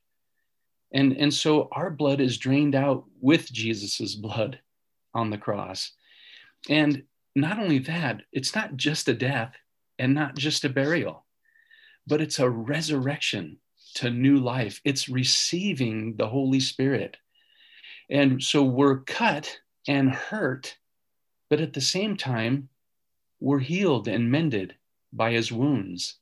And, 0.93 1.13
and 1.17 1.33
so 1.33 1.69
our 1.73 1.91
blood 1.91 2.21
is 2.21 2.39
drained 2.39 2.75
out 2.75 3.05
with 3.21 3.53
Jesus's 3.53 4.15
blood 4.15 4.61
on 5.15 5.31
the 5.31 5.39
cross. 5.39 5.93
And 6.69 7.05
not 7.37 7.59
only 7.59 7.79
that, 7.81 8.23
it's 8.33 8.55
not 8.55 8.77
just 8.77 9.09
a 9.09 9.15
death 9.15 9.55
and 9.99 10.15
not 10.15 10.37
just 10.37 10.65
a 10.65 10.69
burial, 10.69 11.27
but 12.07 12.21
it's 12.21 12.39
a 12.39 12.49
resurrection 12.49 13.59
to 13.95 14.11
new 14.11 14.39
life. 14.39 14.81
It's 14.85 15.09
receiving 15.09 16.17
the 16.17 16.29
Holy 16.29 16.61
Spirit. 16.61 17.17
And 18.11 18.43
so 18.43 18.63
we're 18.63 19.01
cut 19.01 19.59
and 19.87 20.11
hurt, 20.11 20.77
but 21.51 21.61
at 21.61 21.73
the 21.73 21.81
same 21.81 22.17
time, 22.17 22.69
we're 23.41 23.59
healed 23.59 24.09
and 24.09 24.31
mended 24.31 24.75
by 25.13 25.33
his 25.33 25.53
wounds. 25.53 26.17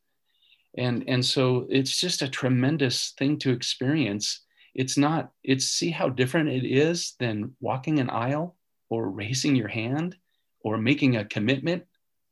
And, 0.77 1.05
and 1.09 1.25
so 1.25 1.67
it's 1.71 1.99
just 1.99 2.23
a 2.23 2.29
tremendous 2.29 3.13
thing 3.19 3.39
to 3.39 3.51
experience. 3.51 4.41
It's 4.75 4.99
not, 4.99 5.33
it's 5.43 5.67
see 5.67 5.91
how 5.91 6.11
different 6.11 6.51
it 6.51 6.67
is 6.67 7.15
than 7.19 7.55
walking 7.61 7.99
an 7.99 8.11
aisle 8.11 8.57
or 8.91 9.11
raising 9.11 9.57
your 9.57 9.69
hand 9.69 10.17
or 10.61 10.77
making 10.77 11.17
a 11.17 11.25
commitment 11.25 11.85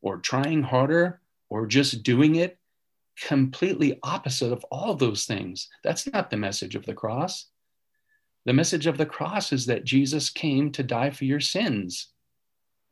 or 0.03 0.19
trying 0.19 0.62
harder 0.62 1.21
or 1.49 1.67
just 1.67 2.03
doing 2.03 2.37
it. 2.37 2.59
Completely 3.21 3.99
opposite 4.02 4.52
of 4.52 4.64
all 4.71 4.94
those 4.94 5.25
things. 5.25 5.68
That's 5.83 6.11
not 6.12 6.30
the 6.30 6.37
message 6.37 6.75
of 6.75 6.85
the 6.85 6.94
cross. 6.94 7.47
The 8.44 8.52
message 8.52 8.87
of 8.87 8.99
the 8.99 9.06
cross 9.06 9.52
is 9.52 9.66
that 9.66 9.85
Jesus 9.85 10.28
came 10.28 10.71
to 10.73 10.83
die 10.83 11.11
for 11.11 11.25
your 11.25 11.40
sins, 11.40 12.09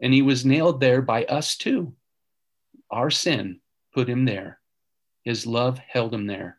and 0.01 0.15
he 0.15 0.23
was 0.23 0.47
nailed 0.47 0.81
there 0.81 1.03
by 1.03 1.25
us 1.25 1.57
too. 1.57 1.95
Our 2.91 3.11
sin 3.11 3.61
put 3.93 4.09
him 4.09 4.25
there, 4.25 4.61
his 5.25 5.47
love 5.47 5.79
held 5.79 6.15
him 6.15 6.27
there, 6.27 6.59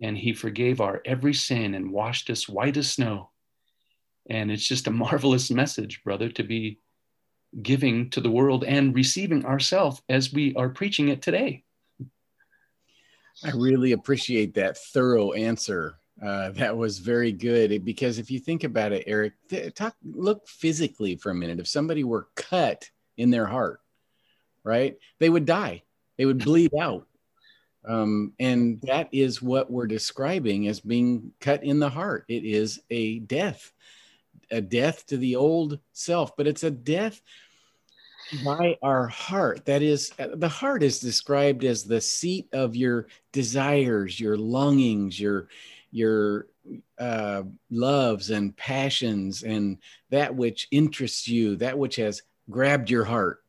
and 0.00 0.16
he 0.16 0.32
forgave 0.32 0.80
our 0.80 1.02
every 1.04 1.34
sin 1.34 1.74
and 1.74 1.90
washed 1.90 2.30
us 2.30 2.48
white 2.48 2.78
as 2.78 2.90
snow. 2.90 3.30
And 4.30 4.50
it's 4.50 4.66
just 4.66 4.86
a 4.86 4.90
marvelous 5.04 5.50
message, 5.50 6.02
brother, 6.02 6.30
to 6.30 6.42
be 6.42 6.78
giving 7.62 8.10
to 8.10 8.20
the 8.20 8.30
world 8.30 8.64
and 8.64 8.94
receiving 8.94 9.44
ourselves 9.44 10.02
as 10.08 10.32
we 10.32 10.54
are 10.54 10.70
preaching 10.70 11.08
it 11.08 11.20
today. 11.20 11.64
I 13.44 13.50
really 13.50 13.92
appreciate 13.92 14.54
that 14.54 14.78
thorough 14.78 15.32
answer 15.32 15.98
uh, 16.22 16.50
that 16.52 16.76
was 16.76 16.98
very 16.98 17.30
good 17.30 17.84
because 17.84 18.18
if 18.18 18.30
you 18.30 18.38
think 18.38 18.64
about 18.64 18.92
it, 18.92 19.04
Eric, 19.06 19.34
talk 19.74 19.94
look 20.02 20.48
physically 20.48 21.16
for 21.16 21.30
a 21.30 21.34
minute. 21.34 21.60
If 21.60 21.68
somebody 21.68 22.04
were 22.04 22.28
cut 22.34 22.90
in 23.18 23.30
their 23.30 23.46
heart, 23.46 23.80
right? 24.64 24.96
They 25.18 25.28
would 25.28 25.44
die, 25.44 25.82
they 26.16 26.24
would 26.24 26.42
bleed 26.42 26.72
out. 26.80 27.06
Um, 27.84 28.32
and 28.40 28.80
that 28.82 29.08
is 29.12 29.40
what 29.40 29.70
we're 29.70 29.86
describing 29.86 30.66
as 30.66 30.80
being 30.80 31.32
cut 31.40 31.62
in 31.62 31.78
the 31.78 31.90
heart. 31.90 32.24
It 32.28 32.44
is 32.44 32.80
a 32.90 33.20
death, 33.20 33.72
a 34.50 34.60
death 34.60 35.06
to 35.06 35.18
the 35.18 35.36
old 35.36 35.78
self, 35.92 36.36
but 36.36 36.48
it's 36.48 36.64
a 36.64 36.70
death 36.70 37.20
by 38.44 38.76
our 38.82 39.06
heart. 39.06 39.64
That 39.66 39.82
is, 39.82 40.10
the 40.18 40.48
heart 40.48 40.82
is 40.82 41.00
described 41.00 41.64
as 41.64 41.84
the 41.84 42.00
seat 42.00 42.48
of 42.52 42.76
your 42.76 43.06
desires, 43.32 44.18
your 44.18 44.36
longings, 44.36 45.18
your 45.18 45.48
your 45.92 46.48
uh, 46.98 47.42
loves 47.70 48.30
and 48.30 48.54
passions, 48.56 49.44
and 49.44 49.78
that 50.10 50.34
which 50.34 50.68
interests 50.70 51.26
you, 51.26 51.56
that 51.56 51.78
which 51.78 51.96
has 51.96 52.22
grabbed 52.50 52.90
your 52.90 53.04
heart. 53.04 53.42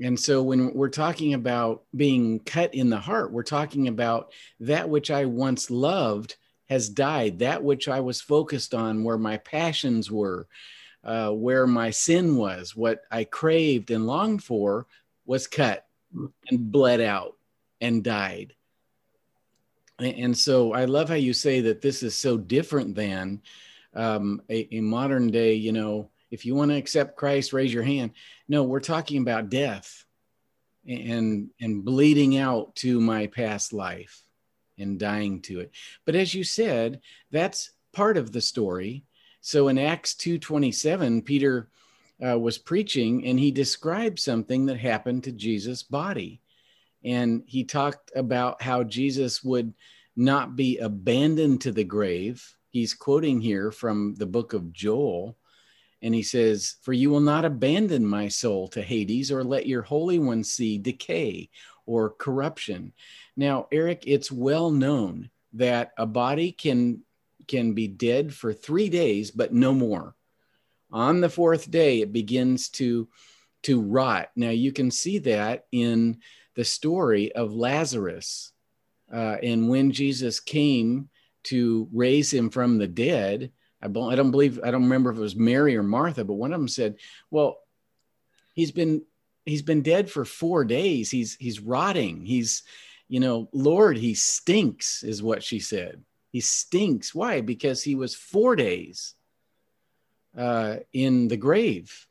And 0.00 0.18
so 0.18 0.42
when 0.42 0.72
we're 0.74 0.88
talking 0.88 1.34
about 1.34 1.82
being 1.94 2.40
cut 2.40 2.74
in 2.74 2.88
the 2.88 2.98
heart, 2.98 3.30
we're 3.30 3.42
talking 3.42 3.88
about 3.88 4.32
that 4.60 4.88
which 4.88 5.10
I 5.10 5.26
once 5.26 5.70
loved 5.70 6.36
has 6.68 6.88
died, 6.88 7.40
that 7.40 7.62
which 7.62 7.88
I 7.88 8.00
was 8.00 8.20
focused 8.20 8.74
on, 8.74 9.04
where 9.04 9.18
my 9.18 9.36
passions 9.36 10.10
were, 10.10 10.48
uh, 11.04 11.30
where 11.30 11.66
my 11.66 11.90
sin 11.90 12.36
was, 12.36 12.74
what 12.74 13.02
I 13.10 13.24
craved 13.24 13.90
and 13.90 14.06
longed 14.06 14.42
for 14.42 14.86
was 15.26 15.46
cut 15.46 15.86
and 16.12 16.72
bled 16.72 17.00
out 17.00 17.36
and 17.80 18.02
died. 18.02 18.54
And 19.98 20.36
so 20.36 20.72
I 20.72 20.86
love 20.86 21.08
how 21.08 21.14
you 21.14 21.32
say 21.32 21.60
that 21.62 21.80
this 21.80 22.02
is 22.02 22.16
so 22.16 22.36
different 22.36 22.94
than 22.94 23.42
um, 23.94 24.42
a, 24.50 24.74
a 24.74 24.80
modern 24.80 25.30
day, 25.30 25.54
you 25.54 25.72
know, 25.72 26.10
if 26.30 26.44
you 26.44 26.54
want 26.56 26.72
to 26.72 26.76
accept 26.76 27.16
Christ, 27.16 27.52
raise 27.52 27.72
your 27.72 27.84
hand. 27.84 28.10
No, 28.48 28.64
we're 28.64 28.80
talking 28.80 29.22
about 29.22 29.50
death 29.50 30.04
and 30.86 31.48
and 31.60 31.84
bleeding 31.84 32.36
out 32.36 32.74
to 32.76 33.00
my 33.00 33.28
past 33.28 33.72
life 33.72 34.22
and 34.78 34.98
dying 34.98 35.40
to 35.42 35.60
it. 35.60 35.70
But 36.04 36.16
as 36.16 36.34
you 36.34 36.42
said, 36.42 37.00
that's 37.30 37.70
part 37.92 38.16
of 38.16 38.32
the 38.32 38.40
story. 38.40 39.04
So 39.46 39.68
in 39.68 39.76
Acts 39.76 40.14
2:27, 40.14 41.22
Peter 41.22 41.68
uh, 42.26 42.38
was 42.38 42.56
preaching 42.56 43.26
and 43.26 43.38
he 43.38 43.50
described 43.50 44.18
something 44.18 44.64
that 44.66 44.78
happened 44.78 45.24
to 45.24 45.32
Jesus' 45.32 45.82
body. 45.82 46.40
And 47.04 47.42
he 47.46 47.62
talked 47.62 48.10
about 48.16 48.62
how 48.62 48.84
Jesus 48.84 49.44
would 49.44 49.74
not 50.16 50.56
be 50.56 50.78
abandoned 50.78 51.60
to 51.60 51.72
the 51.72 51.84
grave. 51.84 52.56
He's 52.70 52.94
quoting 52.94 53.42
here 53.42 53.70
from 53.70 54.14
the 54.14 54.24
book 54.24 54.54
of 54.54 54.72
Joel 54.72 55.36
and 56.00 56.14
he 56.14 56.22
says, 56.22 56.76
For 56.80 56.94
you 56.94 57.10
will 57.10 57.20
not 57.20 57.44
abandon 57.44 58.06
my 58.06 58.28
soul 58.28 58.68
to 58.68 58.80
Hades 58.80 59.30
or 59.30 59.44
let 59.44 59.66
your 59.66 59.82
Holy 59.82 60.18
One 60.18 60.42
see 60.42 60.78
decay 60.78 61.50
or 61.84 62.08
corruption. 62.08 62.94
Now, 63.36 63.66
Eric, 63.70 64.04
it's 64.06 64.32
well 64.32 64.70
known 64.70 65.28
that 65.52 65.92
a 65.98 66.06
body 66.06 66.50
can 66.50 67.03
can 67.48 67.74
be 67.74 67.88
dead 67.88 68.32
for 68.32 68.52
three 68.52 68.88
days, 68.88 69.30
but 69.30 69.52
no 69.52 69.72
more. 69.72 70.14
On 70.90 71.20
the 71.20 71.28
fourth 71.28 71.70
day, 71.70 72.00
it 72.00 72.12
begins 72.12 72.68
to 72.70 73.08
to 73.64 73.80
rot. 73.80 74.30
Now 74.36 74.50
you 74.50 74.72
can 74.72 74.90
see 74.90 75.18
that 75.20 75.64
in 75.72 76.18
the 76.54 76.64
story 76.64 77.32
of 77.32 77.54
Lazarus, 77.54 78.52
uh, 79.12 79.36
and 79.42 79.68
when 79.68 79.90
Jesus 79.90 80.38
came 80.38 81.08
to 81.44 81.88
raise 81.92 82.32
him 82.32 82.50
from 82.50 82.78
the 82.78 82.86
dead, 82.86 83.50
I, 83.82 83.88
don't 83.88 84.30
believe 84.30 84.60
I 84.62 84.70
don't 84.70 84.84
remember 84.84 85.10
if 85.10 85.16
it 85.16 85.20
was 85.20 85.36
Mary 85.36 85.76
or 85.76 85.82
Martha, 85.82 86.24
but 86.24 86.34
one 86.34 86.52
of 86.52 86.60
them 86.60 86.68
said, 86.68 86.96
"Well, 87.30 87.58
he's 88.54 88.72
been 88.72 89.02
he's 89.44 89.62
been 89.62 89.82
dead 89.82 90.10
for 90.10 90.24
four 90.24 90.64
days. 90.64 91.10
He's 91.10 91.36
he's 91.36 91.60
rotting. 91.60 92.24
He's, 92.24 92.62
you 93.08 93.20
know, 93.20 93.48
Lord, 93.52 93.98
he 93.98 94.14
stinks," 94.14 95.02
is 95.02 95.22
what 95.22 95.42
she 95.42 95.58
said. 95.58 96.02
He 96.34 96.40
stinks. 96.40 97.14
Why? 97.14 97.42
Because 97.42 97.84
he 97.84 97.94
was 97.94 98.16
four 98.16 98.56
days 98.56 99.14
uh, 100.36 100.78
in 100.92 101.28
the 101.28 101.36
grave. 101.36 102.08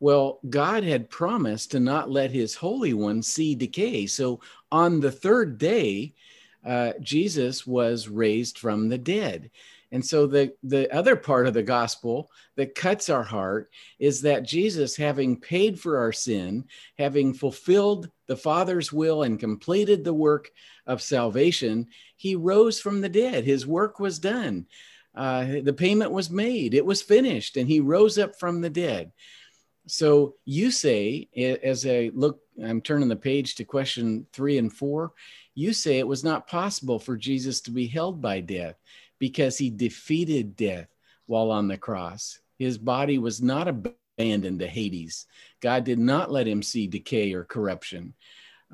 Well, 0.00 0.40
God 0.50 0.84
had 0.84 1.08
promised 1.08 1.70
to 1.70 1.80
not 1.80 2.10
let 2.10 2.30
his 2.30 2.54
Holy 2.54 2.92
One 2.92 3.22
see 3.22 3.54
decay. 3.54 4.04
So 4.04 4.40
on 4.70 5.00
the 5.00 5.10
third 5.10 5.56
day, 5.56 6.12
uh, 6.62 6.92
Jesus 7.00 7.66
was 7.66 8.06
raised 8.06 8.58
from 8.58 8.90
the 8.90 8.98
dead. 8.98 9.50
And 9.90 10.04
so 10.04 10.26
the, 10.26 10.52
the 10.62 10.92
other 10.94 11.16
part 11.16 11.46
of 11.46 11.54
the 11.54 11.62
gospel 11.62 12.30
that 12.56 12.74
cuts 12.74 13.08
our 13.08 13.22
heart 13.22 13.70
is 13.98 14.20
that 14.22 14.42
Jesus, 14.42 14.96
having 14.96 15.40
paid 15.40 15.80
for 15.80 15.98
our 15.98 16.12
sin, 16.12 16.64
having 16.98 17.32
fulfilled 17.32 18.10
the 18.26 18.36
Father's 18.36 18.92
will 18.92 19.22
and 19.22 19.40
completed 19.40 20.04
the 20.04 20.12
work 20.12 20.50
of 20.86 21.00
salvation, 21.00 21.86
he 22.16 22.36
rose 22.36 22.80
from 22.80 23.00
the 23.00 23.08
dead. 23.08 23.44
His 23.44 23.66
work 23.66 23.98
was 23.98 24.18
done. 24.18 24.66
Uh, 25.14 25.60
the 25.62 25.72
payment 25.72 26.10
was 26.10 26.30
made. 26.30 26.74
It 26.74 26.84
was 26.84 27.00
finished, 27.02 27.56
and 27.56 27.66
he 27.68 27.80
rose 27.80 28.18
up 28.18 28.38
from 28.38 28.60
the 28.60 28.70
dead. 28.70 29.12
So 29.86 30.34
you 30.44 30.70
say, 30.70 31.28
as 31.34 31.86
I 31.86 32.10
look, 32.12 32.40
I'm 32.62 32.82
turning 32.82 33.08
the 33.08 33.16
page 33.16 33.54
to 33.54 33.64
question 33.64 34.26
three 34.34 34.58
and 34.58 34.70
four. 34.70 35.12
You 35.54 35.72
say 35.72 35.98
it 35.98 36.06
was 36.06 36.22
not 36.22 36.46
possible 36.46 36.98
for 36.98 37.16
Jesus 37.16 37.62
to 37.62 37.70
be 37.70 37.86
held 37.86 38.20
by 38.20 38.40
death 38.40 38.76
because 39.18 39.58
he 39.58 39.70
defeated 39.70 40.56
death 40.56 40.88
while 41.26 41.50
on 41.50 41.68
the 41.68 41.76
cross. 41.76 42.38
His 42.58 42.78
body 42.78 43.18
was 43.18 43.40
not 43.40 43.68
abandoned 43.68 44.60
to 44.60 44.66
Hades. 44.66 45.26
God 45.60 45.84
did 45.84 45.98
not 45.98 46.30
let 46.30 46.48
him 46.48 46.62
see 46.62 46.86
decay 46.86 47.32
or 47.32 47.44
corruption. 47.44 48.14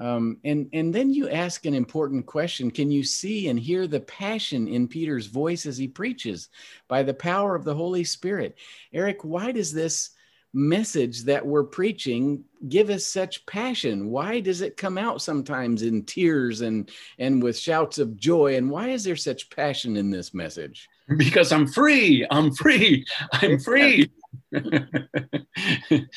Um, 0.01 0.39
and, 0.43 0.69
and 0.73 0.93
then 0.93 1.13
you 1.13 1.29
ask 1.29 1.67
an 1.67 1.75
important 1.75 2.27
question 2.27 2.71
Can 2.71 2.91
you 2.91 3.05
see 3.05 3.49
and 3.49 3.59
hear 3.59 3.87
the 3.87 4.01
passion 4.01 4.67
in 4.67 4.89
Peter's 4.89 5.27
voice 5.27 5.67
as 5.67 5.77
he 5.77 5.87
preaches 5.87 6.49
by 6.89 7.03
the 7.03 7.15
power 7.15 7.55
of 7.55 7.65
the 7.65 7.75
Holy 7.75 8.03
Spirit? 8.03 8.57
Eric, 8.93 9.23
why 9.23 9.53
does 9.53 9.73
this 9.73 10.11
message 10.55 11.25
that 11.25 11.45
we're 11.45 11.65
preaching 11.65 12.45
give 12.69 12.89
us 12.91 13.07
such 13.07 13.45
passion. 13.47 14.09
Why 14.09 14.41
does 14.41 14.61
it 14.61 14.77
come 14.77 14.97
out 14.97 15.21
sometimes 15.21 15.83
in 15.83 16.05
tears 16.05 16.61
and 16.61 16.91
and 17.19 17.43
with 17.43 17.59
shouts 17.59 17.99
of 17.99 18.17
joy? 18.17 18.57
And 18.57 18.71
why 18.71 18.89
is 18.89 19.05
there 19.05 19.17
such 19.17 19.51
passion 19.51 19.97
in 19.97 20.11
this 20.11 20.33
message? 20.33 20.89
Because 21.17 21.53
i'm 21.53 21.67
free. 21.67 22.27
I'm 22.31 22.53
free. 22.55 23.05
I'm 23.33 23.59
free. 23.59 24.11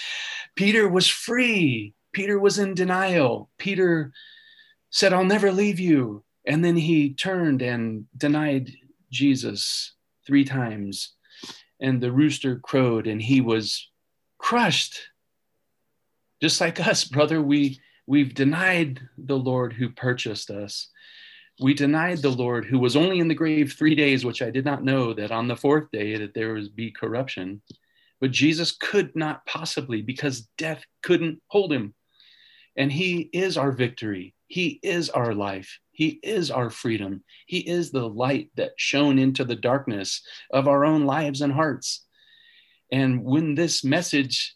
Peter 0.56 0.88
was 0.88 1.08
free. 1.08 1.93
Peter 2.13 2.39
was 2.39 2.60
in 2.60 2.73
denial. 2.73 3.50
Peter 3.58 4.13
said 4.89 5.13
i'll 5.13 5.26
never 5.26 5.52
leave 5.52 5.80
you. 5.80 6.23
And 6.45 6.63
then 6.63 6.78
he 6.78 7.13
turned 7.13 7.62
and 7.62 8.06
denied 8.15 8.71
jesus 9.12 9.93
three 10.26 10.45
times. 10.45 11.13
And 11.80 12.02
the 12.02 12.12
rooster 12.12 12.58
crowed 12.60 13.08
and 13.08 13.21
he 13.21 13.41
was 13.41 13.89
crushed. 14.38 15.00
Just 16.41 16.62
like 16.62 16.80
us, 16.80 17.04
brother, 17.04 17.41
we, 17.41 17.80
we've 18.06 18.34
denied 18.34 19.02
the 19.17 19.38
Lord 19.38 19.73
who 19.73 19.89
purchased 19.89 20.52
us. 20.52 20.89
We 21.60 21.73
denied 21.73 22.19
the 22.19 22.30
Lord 22.30 22.65
who 22.65 22.78
was 22.78 22.95
only 22.95 23.19
in 23.19 23.28
the 23.28 23.34
grave 23.34 23.73
three 23.73 23.95
days, 23.95 24.23
which 24.23 24.43
I 24.43 24.52
did 24.52 24.63
not 24.63 24.84
know 24.84 25.13
that 25.13 25.32
on 25.32 25.47
the 25.47 25.56
fourth 25.56 25.89
day 25.91 26.15
that 26.17 26.34
there 26.36 26.54
would 26.54 26.76
be 26.76 26.91
corruption. 26.91 27.62
But 28.21 28.32
Jesus 28.32 28.71
could 28.71 29.15
not 29.15 29.45
possibly 29.45 30.02
because 30.02 30.47
death 30.58 30.84
couldn't 31.02 31.41
hold 31.47 31.73
him. 31.73 31.95
And 32.76 32.91
he 32.91 33.30
is 33.34 33.58
our 33.58 33.71
victory. 33.71 34.36
He 34.47 34.80
is 34.84 35.10
our 35.10 35.34
life. 35.34 35.80
He 35.91 36.19
is 36.21 36.52
our 36.52 36.69
freedom. 36.69 37.23
He 37.47 37.60
is 37.60 37.91
the 37.91 38.08
light 38.08 38.52
that 38.56 38.73
shone 38.78 39.17
into 39.17 39.43
the 39.43 39.56
darkness 39.56 40.21
of 40.52 40.67
our 40.67 40.86
own 40.86 41.06
lives 41.06 41.41
and 41.41 41.52
hearts. 41.52 42.07
And 42.91 43.23
when 43.23 43.56
this 43.56 43.84
message 43.84 44.56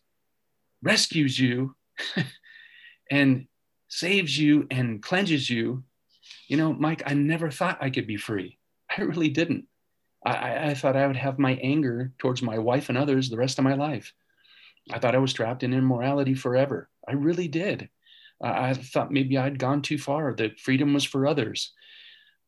rescues 0.81 1.39
you 1.39 1.75
and 3.11 3.47
saves 3.87 4.37
you 4.37 4.67
and 4.71 5.01
cleanses 5.01 5.49
you, 5.49 5.83
you 6.47 6.57
know, 6.57 6.73
Mike, 6.73 7.03
I 7.05 7.13
never 7.13 7.51
thought 7.51 7.77
I 7.81 7.89
could 7.89 8.07
be 8.07 8.17
free. 8.17 8.57
I 8.95 9.01
really 9.01 9.29
didn't. 9.29 9.65
I, 10.25 10.69
I 10.69 10.73
thought 10.73 10.95
I 10.95 11.07
would 11.07 11.15
have 11.15 11.39
my 11.39 11.53
anger 11.61 12.13
towards 12.19 12.41
my 12.41 12.59
wife 12.59 12.89
and 12.89 12.97
others 12.97 13.29
the 13.29 13.37
rest 13.37 13.57
of 13.57 13.63
my 13.63 13.73
life. 13.73 14.13
I 14.91 14.99
thought 14.99 15.15
I 15.15 15.19
was 15.19 15.33
trapped 15.33 15.63
in 15.63 15.73
immorality 15.73 16.33
forever. 16.33 16.89
I 17.07 17.13
really 17.13 17.47
did. 17.47 17.89
I 18.41 18.73
thought 18.73 19.11
maybe 19.11 19.37
I'd 19.37 19.59
gone 19.59 19.81
too 19.81 19.97
far, 19.97 20.33
that 20.35 20.59
freedom 20.59 20.93
was 20.93 21.03
for 21.03 21.27
others. 21.27 21.73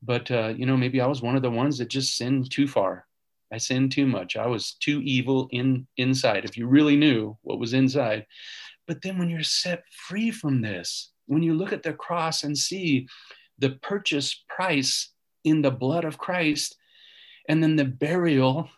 But, 0.01 0.29
uh, 0.31 0.53
you 0.55 0.65
know, 0.65 0.75
maybe 0.75 0.99
I 1.01 1.07
was 1.07 1.21
one 1.21 1.35
of 1.35 1.41
the 1.41 1.51
ones 1.51 1.77
that 1.77 1.87
just 1.87 2.17
sinned 2.17 2.51
too 2.51 2.67
far. 2.67 3.05
I 3.53 3.57
sinned 3.57 3.91
too 3.91 4.07
much. 4.07 4.35
I 4.35 4.47
was 4.47 4.73
too 4.73 4.99
evil 5.03 5.47
in 5.51 5.85
inside. 5.97 6.43
If 6.43 6.57
you 6.57 6.65
really 6.65 6.95
knew 6.95 7.37
what 7.43 7.59
was 7.59 7.73
inside. 7.73 8.25
But 8.87 9.03
then 9.03 9.19
when 9.19 9.29
you're 9.29 9.43
set 9.43 9.83
free 9.91 10.31
from 10.31 10.61
this, 10.61 11.11
when 11.27 11.43
you 11.43 11.53
look 11.53 11.71
at 11.71 11.83
the 11.83 11.93
cross 11.93 12.43
and 12.43 12.57
see 12.57 13.07
the 13.59 13.69
purchase 13.83 14.43
price 14.49 15.11
in 15.43 15.61
the 15.61 15.69
blood 15.69 16.03
of 16.03 16.17
Christ, 16.17 16.75
and 17.47 17.61
then 17.61 17.75
the 17.75 17.85
burial 17.85 18.69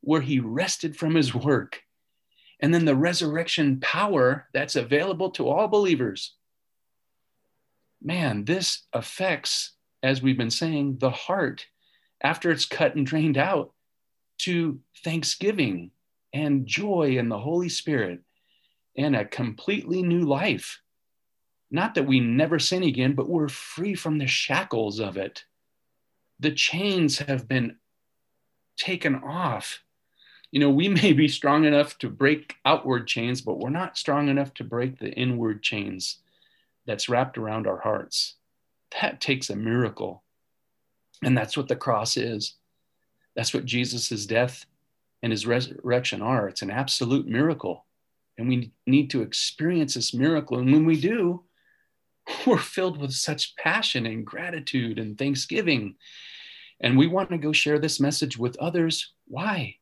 where 0.00 0.22
he 0.22 0.40
rested 0.40 0.96
from 0.96 1.14
his 1.14 1.32
work, 1.32 1.82
and 2.58 2.74
then 2.74 2.84
the 2.84 2.96
resurrection 2.96 3.78
power 3.78 4.48
that's 4.52 4.74
available 4.74 5.30
to 5.30 5.48
all 5.48 5.68
believers. 5.68 6.34
Man, 8.02 8.44
this 8.44 8.86
affects, 8.92 9.74
as 10.02 10.20
we've 10.20 10.36
been 10.36 10.50
saying, 10.50 10.98
the 10.98 11.10
heart 11.10 11.66
after 12.24 12.50
it's 12.50 12.66
cut 12.66 12.96
and 12.96 13.06
drained 13.06 13.38
out 13.38 13.72
to 14.38 14.80
thanksgiving 15.04 15.90
and 16.32 16.66
joy 16.66 17.16
in 17.18 17.28
the 17.28 17.38
Holy 17.38 17.68
Spirit 17.68 18.20
and 18.96 19.14
a 19.14 19.24
completely 19.24 20.02
new 20.02 20.22
life. 20.22 20.80
Not 21.70 21.94
that 21.94 22.06
we 22.06 22.20
never 22.20 22.58
sin 22.58 22.82
again, 22.82 23.14
but 23.14 23.28
we're 23.28 23.48
free 23.48 23.94
from 23.94 24.18
the 24.18 24.26
shackles 24.26 25.00
of 25.00 25.16
it. 25.16 25.44
The 26.38 26.52
chains 26.52 27.18
have 27.18 27.48
been 27.48 27.76
taken 28.76 29.16
off. 29.16 29.82
You 30.50 30.60
know, 30.60 30.70
we 30.70 30.88
may 31.02 31.12
be 31.12 31.28
strong 31.28 31.64
enough 31.64 31.98
to 31.98 32.08
break 32.08 32.56
outward 32.64 33.06
chains, 33.06 33.40
but 33.40 33.58
we're 33.58 33.70
not 33.70 33.98
strong 33.98 34.28
enough 34.28 34.54
to 34.54 34.64
break 34.64 34.98
the 34.98 35.12
inward 35.12 35.62
chains 35.62 36.18
that's 36.86 37.08
wrapped 37.08 37.36
around 37.36 37.66
our 37.66 37.80
hearts. 37.80 38.34
That 39.00 39.20
takes 39.20 39.50
a 39.50 39.56
miracle. 39.56 40.22
And 41.22 41.36
that's 41.36 41.56
what 41.56 41.68
the 41.68 41.76
cross 41.76 42.16
is. 42.16 42.54
That's 43.36 43.52
what 43.52 43.66
Jesus' 43.66 44.26
death 44.26 44.64
and 45.22 45.30
his 45.30 45.46
resurrection 45.46 46.22
are. 46.22 46.48
It's 46.48 46.62
an 46.62 46.70
absolute 46.70 47.28
miracle. 47.28 47.86
And 48.38 48.48
we 48.48 48.72
need 48.86 49.10
to 49.10 49.22
experience 49.22 49.94
this 49.94 50.14
miracle. 50.14 50.58
And 50.58 50.72
when 50.72 50.86
we 50.86 51.00
do, 51.00 51.44
we're 52.46 52.58
filled 52.58 52.98
with 52.98 53.12
such 53.12 53.54
passion 53.56 54.06
and 54.06 54.26
gratitude 54.26 54.98
and 54.98 55.16
thanksgiving. 55.16 55.96
And 56.80 56.98
we 56.98 57.06
want 57.06 57.30
to 57.30 57.38
go 57.38 57.52
share 57.52 57.78
this 57.78 58.00
message 58.00 58.38
with 58.38 58.56
others. 58.56 59.12
Why? 59.28 59.76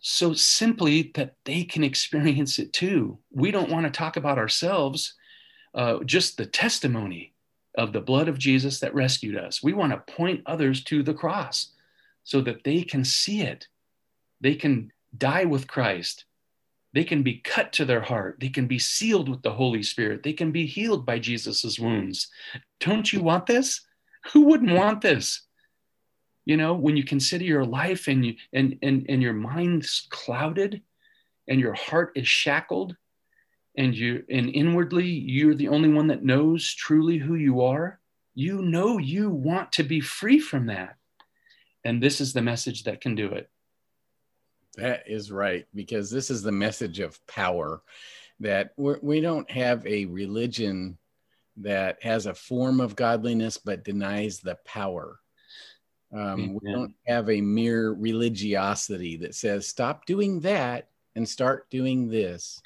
So 0.00 0.32
simply 0.34 1.12
that 1.14 1.36
they 1.44 1.64
can 1.64 1.84
experience 1.84 2.58
it 2.58 2.72
too. 2.72 3.18
We 3.30 3.50
don't 3.50 3.70
want 3.70 3.86
to 3.86 3.90
talk 3.90 4.16
about 4.16 4.38
ourselves, 4.38 5.14
uh, 5.74 6.00
just 6.04 6.36
the 6.36 6.46
testimony 6.46 7.34
of 7.76 7.92
the 7.92 8.00
blood 8.00 8.28
of 8.28 8.38
Jesus 8.38 8.80
that 8.80 8.94
rescued 8.94 9.36
us. 9.36 9.62
We 9.62 9.72
want 9.72 9.92
to 9.92 10.12
point 10.12 10.42
others 10.44 10.84
to 10.84 11.02
the 11.02 11.14
cross 11.14 11.72
so 12.24 12.40
that 12.42 12.64
they 12.64 12.82
can 12.82 13.04
see 13.04 13.42
it. 13.42 13.66
They 14.40 14.54
can 14.54 14.92
die 15.16 15.44
with 15.44 15.66
Christ 15.66 16.24
they 16.94 17.04
can 17.04 17.22
be 17.22 17.38
cut 17.38 17.72
to 17.74 17.84
their 17.84 18.02
heart. 18.02 18.38
They 18.40 18.50
can 18.50 18.66
be 18.66 18.78
sealed 18.78 19.28
with 19.28 19.42
the 19.42 19.52
Holy 19.52 19.82
Spirit. 19.82 20.22
They 20.22 20.34
can 20.34 20.52
be 20.52 20.66
healed 20.66 21.06
by 21.06 21.18
Jesus's 21.18 21.80
wounds. 21.80 22.28
Don't 22.80 23.12
you 23.12 23.22
want 23.22 23.46
this? 23.46 23.80
Who 24.32 24.42
wouldn't 24.42 24.72
want 24.72 25.00
this? 25.00 25.42
You 26.44 26.56
know, 26.56 26.74
when 26.74 26.96
you 26.96 27.04
consider 27.04 27.44
your 27.44 27.64
life 27.64 28.08
and 28.08 28.26
you 28.26 28.34
and 28.52 28.78
and, 28.82 29.06
and 29.08 29.22
your 29.22 29.32
mind's 29.32 30.06
clouded 30.10 30.82
and 31.48 31.60
your 31.60 31.72
heart 31.72 32.12
is 32.14 32.28
shackled 32.28 32.96
and 33.78 33.94
you 33.94 34.24
and 34.28 34.50
inwardly 34.50 35.06
you're 35.06 35.54
the 35.54 35.68
only 35.68 35.88
one 35.88 36.08
that 36.08 36.24
knows 36.24 36.74
truly 36.74 37.16
who 37.16 37.36
you 37.36 37.62
are, 37.62 38.00
you 38.34 38.60
know 38.60 38.98
you 38.98 39.30
want 39.30 39.72
to 39.72 39.82
be 39.82 40.00
free 40.00 40.40
from 40.40 40.66
that. 40.66 40.96
And 41.84 42.02
this 42.02 42.20
is 42.20 42.32
the 42.32 42.42
message 42.42 42.84
that 42.84 43.00
can 43.00 43.14
do 43.14 43.28
it. 43.28 43.50
That 44.76 45.04
is 45.06 45.30
right, 45.30 45.66
because 45.74 46.10
this 46.10 46.30
is 46.30 46.42
the 46.42 46.52
message 46.52 47.00
of 47.00 47.24
power 47.26 47.82
that 48.40 48.72
we're, 48.76 48.98
we 49.02 49.20
do 49.20 49.36
not 49.36 49.50
have 49.50 49.86
a 49.86 50.06
religion 50.06 50.98
that 51.58 52.02
has 52.02 52.26
a 52.26 52.34
form 52.34 52.80
of 52.80 52.96
godliness 52.96 53.58
but 53.58 53.84
denies 53.84 54.40
the 54.40 54.56
power. 54.64 55.18
Um, 56.12 56.58
we 56.62 56.72
don't 56.72 56.94
have 57.06 57.30
a 57.30 57.40
mere 57.40 57.92
religiosity 57.92 59.16
that 59.18 59.34
says, 59.34 59.66
stop 59.66 60.04
doing 60.04 60.40
that 60.40 60.88
and 61.16 61.26
start 61.26 61.70
doing 61.70 62.08
this. 62.08 62.60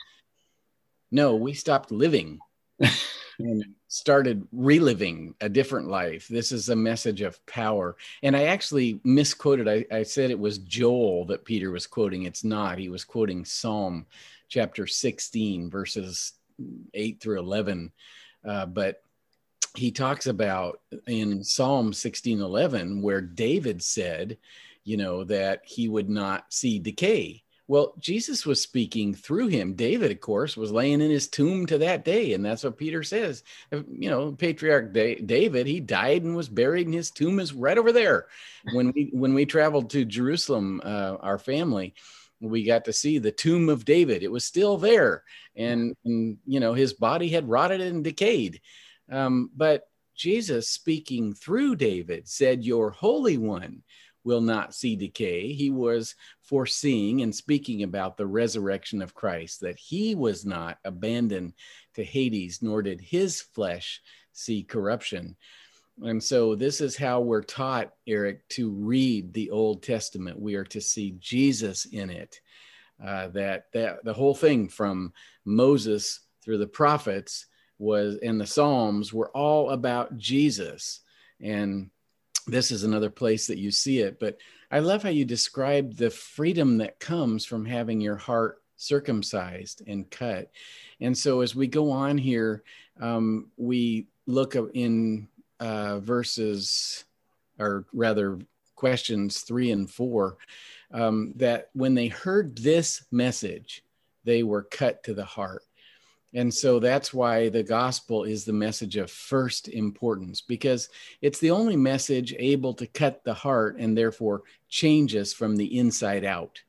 No, 1.10 1.36
we 1.36 1.54
stopped 1.54 1.92
living. 1.92 2.40
and 3.38 3.64
started 3.88 4.46
reliving 4.52 5.34
a 5.40 5.48
different 5.48 5.88
life. 5.88 6.26
This 6.28 6.50
is 6.50 6.68
a 6.68 6.76
message 6.76 7.20
of 7.20 7.44
power. 7.46 7.96
And 8.22 8.36
I 8.36 8.44
actually 8.44 9.00
misquoted, 9.04 9.68
I, 9.68 9.86
I, 9.94 10.02
said 10.02 10.30
it 10.30 10.38
was 10.38 10.58
Joel 10.58 11.24
that 11.26 11.44
Peter 11.44 11.70
was 11.70 11.86
quoting. 11.86 12.24
It's 12.24 12.42
not. 12.42 12.78
He 12.78 12.88
was 12.88 13.04
quoting 13.04 13.44
Psalm 13.44 14.06
chapter 14.48 14.86
16, 14.86 15.70
verses 15.70 16.32
8 16.94 17.20
through 17.20 17.38
11. 17.38 17.92
Uh, 18.44 18.66
but 18.66 19.02
he 19.76 19.90
talks 19.90 20.26
about 20.26 20.80
in 21.06 21.44
Psalm 21.44 21.92
16 21.92 22.40
11, 22.40 23.02
where 23.02 23.20
David 23.20 23.82
said, 23.82 24.36
you 24.84 24.96
know, 24.96 25.24
that 25.24 25.62
he 25.64 25.88
would 25.88 26.08
not 26.08 26.52
see 26.52 26.78
decay 26.78 27.42
well, 27.68 27.94
Jesus 27.98 28.46
was 28.46 28.62
speaking 28.62 29.12
through 29.12 29.48
him. 29.48 29.74
David, 29.74 30.12
of 30.12 30.20
course, 30.20 30.56
was 30.56 30.70
laying 30.70 31.00
in 31.00 31.10
his 31.10 31.26
tomb 31.26 31.66
to 31.66 31.78
that 31.78 32.04
day. 32.04 32.32
And 32.32 32.44
that's 32.44 32.62
what 32.62 32.76
Peter 32.76 33.02
says. 33.02 33.42
You 33.72 34.08
know, 34.08 34.32
patriarch 34.32 34.92
David, 34.92 35.66
he 35.66 35.80
died 35.80 36.22
and 36.22 36.36
was 36.36 36.48
buried, 36.48 36.86
and 36.86 36.94
his 36.94 37.10
tomb 37.10 37.40
is 37.40 37.52
right 37.52 37.76
over 37.76 37.90
there. 37.90 38.26
When 38.72 38.92
we 38.92 39.10
when 39.12 39.34
we 39.34 39.46
traveled 39.46 39.90
to 39.90 40.04
Jerusalem, 40.04 40.80
uh, 40.84 41.16
our 41.20 41.38
family, 41.38 41.94
we 42.40 42.64
got 42.64 42.84
to 42.84 42.92
see 42.92 43.18
the 43.18 43.32
tomb 43.32 43.68
of 43.68 43.84
David. 43.84 44.22
It 44.22 44.30
was 44.30 44.44
still 44.44 44.76
there. 44.76 45.24
And, 45.56 45.96
and 46.04 46.38
you 46.46 46.60
know, 46.60 46.74
his 46.74 46.92
body 46.92 47.28
had 47.28 47.48
rotted 47.48 47.80
and 47.80 48.04
decayed. 48.04 48.60
Um, 49.10 49.50
but 49.56 49.88
Jesus 50.14 50.68
speaking 50.68 51.34
through 51.34 51.76
David 51.76 52.28
said, 52.28 52.64
Your 52.64 52.90
Holy 52.90 53.38
One 53.38 53.82
will 54.26 54.40
not 54.40 54.74
see 54.74 54.96
decay. 54.96 55.52
He 55.52 55.70
was 55.70 56.16
foreseeing 56.42 57.22
and 57.22 57.34
speaking 57.34 57.84
about 57.84 58.16
the 58.16 58.26
resurrection 58.26 59.00
of 59.00 59.14
Christ, 59.14 59.60
that 59.60 59.78
he 59.78 60.16
was 60.16 60.44
not 60.44 60.78
abandoned 60.84 61.54
to 61.94 62.04
Hades, 62.04 62.60
nor 62.60 62.82
did 62.82 63.00
his 63.00 63.40
flesh 63.40 64.02
see 64.32 64.64
corruption. 64.64 65.36
And 66.02 66.22
so, 66.22 66.56
this 66.56 66.80
is 66.80 66.96
how 66.96 67.20
we're 67.20 67.42
taught, 67.42 67.92
Eric, 68.06 68.46
to 68.50 68.70
read 68.70 69.32
the 69.32 69.50
Old 69.50 69.82
Testament. 69.82 70.38
We 70.38 70.56
are 70.56 70.64
to 70.64 70.80
see 70.80 71.16
Jesus 71.20 71.86
in 71.86 72.10
it. 72.10 72.40
Uh, 73.02 73.28
that 73.28 73.66
that 73.74 74.04
the 74.04 74.12
whole 74.12 74.34
thing 74.34 74.68
from 74.68 75.12
Moses 75.44 76.20
through 76.42 76.58
the 76.58 76.66
prophets 76.66 77.46
was 77.78 78.16
and 78.22 78.40
the 78.40 78.46
Psalms 78.46 79.12
were 79.12 79.30
all 79.30 79.70
about 79.70 80.16
Jesus. 80.16 81.00
And 81.40 81.90
this 82.46 82.70
is 82.70 82.84
another 82.84 83.10
place 83.10 83.46
that 83.46 83.58
you 83.58 83.70
see 83.70 84.00
it. 84.00 84.18
But 84.20 84.38
I 84.70 84.78
love 84.78 85.02
how 85.02 85.08
you 85.08 85.24
describe 85.24 85.96
the 85.96 86.10
freedom 86.10 86.78
that 86.78 87.00
comes 87.00 87.44
from 87.44 87.64
having 87.64 88.00
your 88.00 88.16
heart 88.16 88.62
circumcised 88.76 89.82
and 89.86 90.10
cut. 90.10 90.50
And 91.00 91.16
so 91.16 91.40
as 91.40 91.54
we 91.54 91.66
go 91.66 91.90
on 91.90 92.18
here, 92.18 92.62
um, 93.00 93.50
we 93.56 94.06
look 94.26 94.56
in 94.74 95.28
uh, 95.60 96.00
verses, 96.00 97.04
or 97.58 97.86
rather, 97.92 98.38
questions 98.74 99.40
three 99.40 99.70
and 99.70 99.90
four, 99.90 100.36
um, 100.92 101.32
that 101.36 101.70
when 101.72 101.94
they 101.94 102.08
heard 102.08 102.58
this 102.58 103.04
message, 103.10 103.82
they 104.24 104.42
were 104.42 104.62
cut 104.64 105.02
to 105.04 105.14
the 105.14 105.24
heart. 105.24 105.62
And 106.34 106.52
so 106.52 106.78
that's 106.78 107.14
why 107.14 107.48
the 107.48 107.62
gospel 107.62 108.24
is 108.24 108.44
the 108.44 108.52
message 108.52 108.96
of 108.96 109.10
first 109.10 109.68
importance, 109.68 110.40
because 110.40 110.88
it's 111.22 111.38
the 111.38 111.50
only 111.50 111.76
message 111.76 112.34
able 112.38 112.74
to 112.74 112.86
cut 112.86 113.24
the 113.24 113.34
heart 113.34 113.76
and 113.78 113.96
therefore 113.96 114.42
change 114.68 115.14
us 115.16 115.32
from 115.32 115.56
the 115.56 115.78
inside 115.78 116.24
out. 116.24 116.60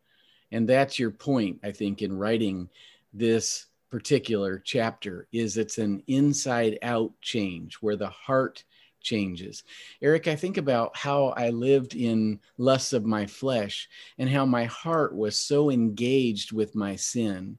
And 0.51 0.69
that's 0.69 0.99
your 0.99 1.11
point, 1.11 1.59
I 1.63 1.71
think, 1.71 2.01
in 2.01 2.17
writing 2.17 2.69
this 3.13 3.65
particular 3.89 4.61
chapter 4.63 5.27
is 5.31 5.57
it's 5.57 5.77
an 5.77 6.03
inside 6.07 6.77
out 6.81 7.11
change 7.21 7.75
where 7.75 7.95
the 7.95 8.09
heart 8.09 8.63
changes. 9.01 9.63
Eric, 10.01 10.27
I 10.27 10.35
think 10.35 10.57
about 10.57 10.95
how 10.95 11.27
I 11.37 11.49
lived 11.49 11.95
in 11.95 12.39
lusts 12.57 12.93
of 12.93 13.05
my 13.05 13.25
flesh 13.25 13.87
and 14.17 14.29
how 14.29 14.45
my 14.45 14.65
heart 14.65 15.15
was 15.15 15.37
so 15.37 15.69
engaged 15.69 16.51
with 16.51 16.75
my 16.75 16.95
sin 16.95 17.57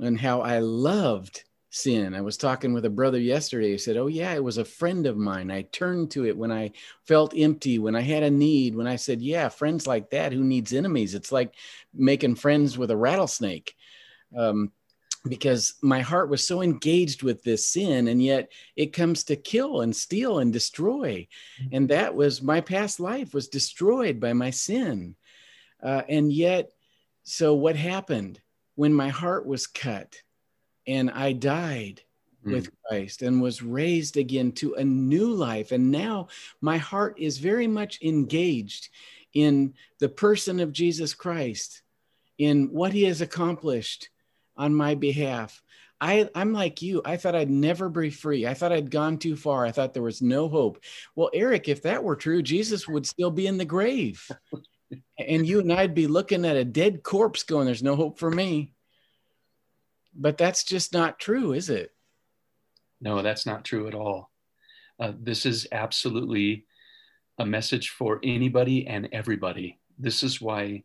and 0.00 0.18
how 0.18 0.40
I 0.40 0.58
loved 0.58 1.44
sin. 1.70 2.14
I 2.14 2.20
was 2.20 2.36
talking 2.36 2.72
with 2.72 2.84
a 2.84 2.90
brother 2.90 3.18
yesterday 3.18 3.72
He 3.72 3.78
said, 3.78 3.96
Oh, 3.96 4.06
yeah, 4.06 4.32
it 4.34 4.42
was 4.42 4.58
a 4.58 4.64
friend 4.64 5.06
of 5.06 5.16
mine. 5.16 5.50
I 5.50 5.62
turned 5.62 6.12
to 6.12 6.24
it 6.24 6.36
when 6.36 6.52
I 6.52 6.72
felt 7.06 7.34
empty, 7.36 7.78
when 7.78 7.96
I 7.96 8.00
had 8.00 8.22
a 8.22 8.30
need, 8.30 8.76
when 8.76 8.86
I 8.86 8.96
said, 8.96 9.20
Yeah, 9.20 9.48
friends 9.48 9.86
like 9.86 10.10
that, 10.10 10.32
who 10.32 10.44
needs 10.44 10.72
enemies? 10.72 11.14
It's 11.14 11.32
like 11.32 11.54
making 11.92 12.36
friends 12.36 12.78
with 12.78 12.90
a 12.90 12.96
rattlesnake. 12.96 13.74
Um, 14.36 14.72
because 15.26 15.74
my 15.80 16.00
heart 16.00 16.28
was 16.28 16.46
so 16.46 16.60
engaged 16.60 17.22
with 17.22 17.42
this 17.42 17.66
sin, 17.66 18.08
and 18.08 18.22
yet 18.22 18.52
it 18.76 18.92
comes 18.92 19.24
to 19.24 19.36
kill 19.36 19.80
and 19.80 19.96
steal 19.96 20.40
and 20.40 20.52
destroy. 20.52 21.26
Mm-hmm. 21.60 21.76
And 21.76 21.88
that 21.88 22.14
was 22.14 22.42
my 22.42 22.60
past 22.60 23.00
life 23.00 23.32
was 23.32 23.48
destroyed 23.48 24.20
by 24.20 24.34
my 24.34 24.50
sin. 24.50 25.16
Uh, 25.82 26.02
and 26.08 26.30
yet, 26.30 26.70
so 27.22 27.54
what 27.54 27.74
happened? 27.74 28.40
When 28.74 28.92
my 28.92 29.08
heart 29.08 29.46
was 29.46 29.66
cut 29.66 30.16
and 30.86 31.10
I 31.10 31.32
died 31.32 32.02
mm. 32.44 32.52
with 32.52 32.70
Christ 32.82 33.22
and 33.22 33.42
was 33.42 33.62
raised 33.62 34.16
again 34.16 34.52
to 34.52 34.74
a 34.74 34.84
new 34.84 35.32
life. 35.32 35.72
And 35.72 35.90
now 35.90 36.28
my 36.60 36.76
heart 36.76 37.18
is 37.18 37.38
very 37.38 37.66
much 37.66 38.02
engaged 38.02 38.88
in 39.32 39.74
the 39.98 40.08
person 40.08 40.60
of 40.60 40.72
Jesus 40.72 41.14
Christ. 41.14 41.82
in 42.38 42.66
what 42.72 42.92
he 42.92 43.04
has 43.04 43.20
accomplished 43.20 44.10
on 44.56 44.74
my 44.74 44.94
behalf. 44.94 45.62
I, 46.00 46.28
I'm 46.34 46.52
like 46.52 46.82
you. 46.82 47.00
I 47.04 47.16
thought 47.16 47.36
I'd 47.36 47.50
never 47.50 47.88
be 47.88 48.10
free. 48.10 48.46
I 48.46 48.54
thought 48.54 48.72
I'd 48.72 48.90
gone 48.90 49.18
too 49.18 49.36
far. 49.36 49.64
I 49.64 49.70
thought 49.70 49.94
there 49.94 50.02
was 50.02 50.20
no 50.20 50.48
hope. 50.48 50.82
Well, 51.14 51.30
Eric, 51.32 51.68
if 51.68 51.82
that 51.82 52.02
were 52.02 52.16
true, 52.16 52.42
Jesus 52.42 52.88
would 52.88 53.06
still 53.06 53.30
be 53.30 53.46
in 53.46 53.56
the 53.56 53.64
grave. 53.64 54.28
and 55.18 55.46
you 55.46 55.60
and 55.60 55.72
I'd 55.72 55.94
be 55.94 56.06
looking 56.06 56.44
at 56.44 56.56
a 56.56 56.64
dead 56.64 57.02
corpse 57.02 57.42
going, 57.42 57.66
There's 57.66 57.82
no 57.82 57.96
hope 57.96 58.18
for 58.18 58.30
me. 58.30 58.72
But 60.14 60.38
that's 60.38 60.64
just 60.64 60.92
not 60.92 61.18
true, 61.18 61.52
is 61.52 61.70
it? 61.70 61.90
No, 63.00 63.22
that's 63.22 63.46
not 63.46 63.64
true 63.64 63.88
at 63.88 63.94
all. 63.94 64.30
Uh, 64.98 65.12
this 65.20 65.44
is 65.44 65.66
absolutely 65.72 66.66
a 67.38 67.44
message 67.44 67.90
for 67.90 68.20
anybody 68.22 68.86
and 68.86 69.08
everybody. 69.12 69.80
This 69.98 70.22
is 70.22 70.40
why 70.40 70.84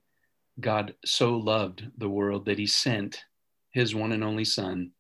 God 0.59 0.95
so 1.05 1.37
loved 1.37 1.87
the 1.97 2.09
world 2.09 2.45
that 2.45 2.57
he 2.57 2.65
sent 2.65 3.23
his 3.71 3.93
one 3.93 4.11
and 4.11 4.23
only 4.23 4.45
son. 4.45 4.91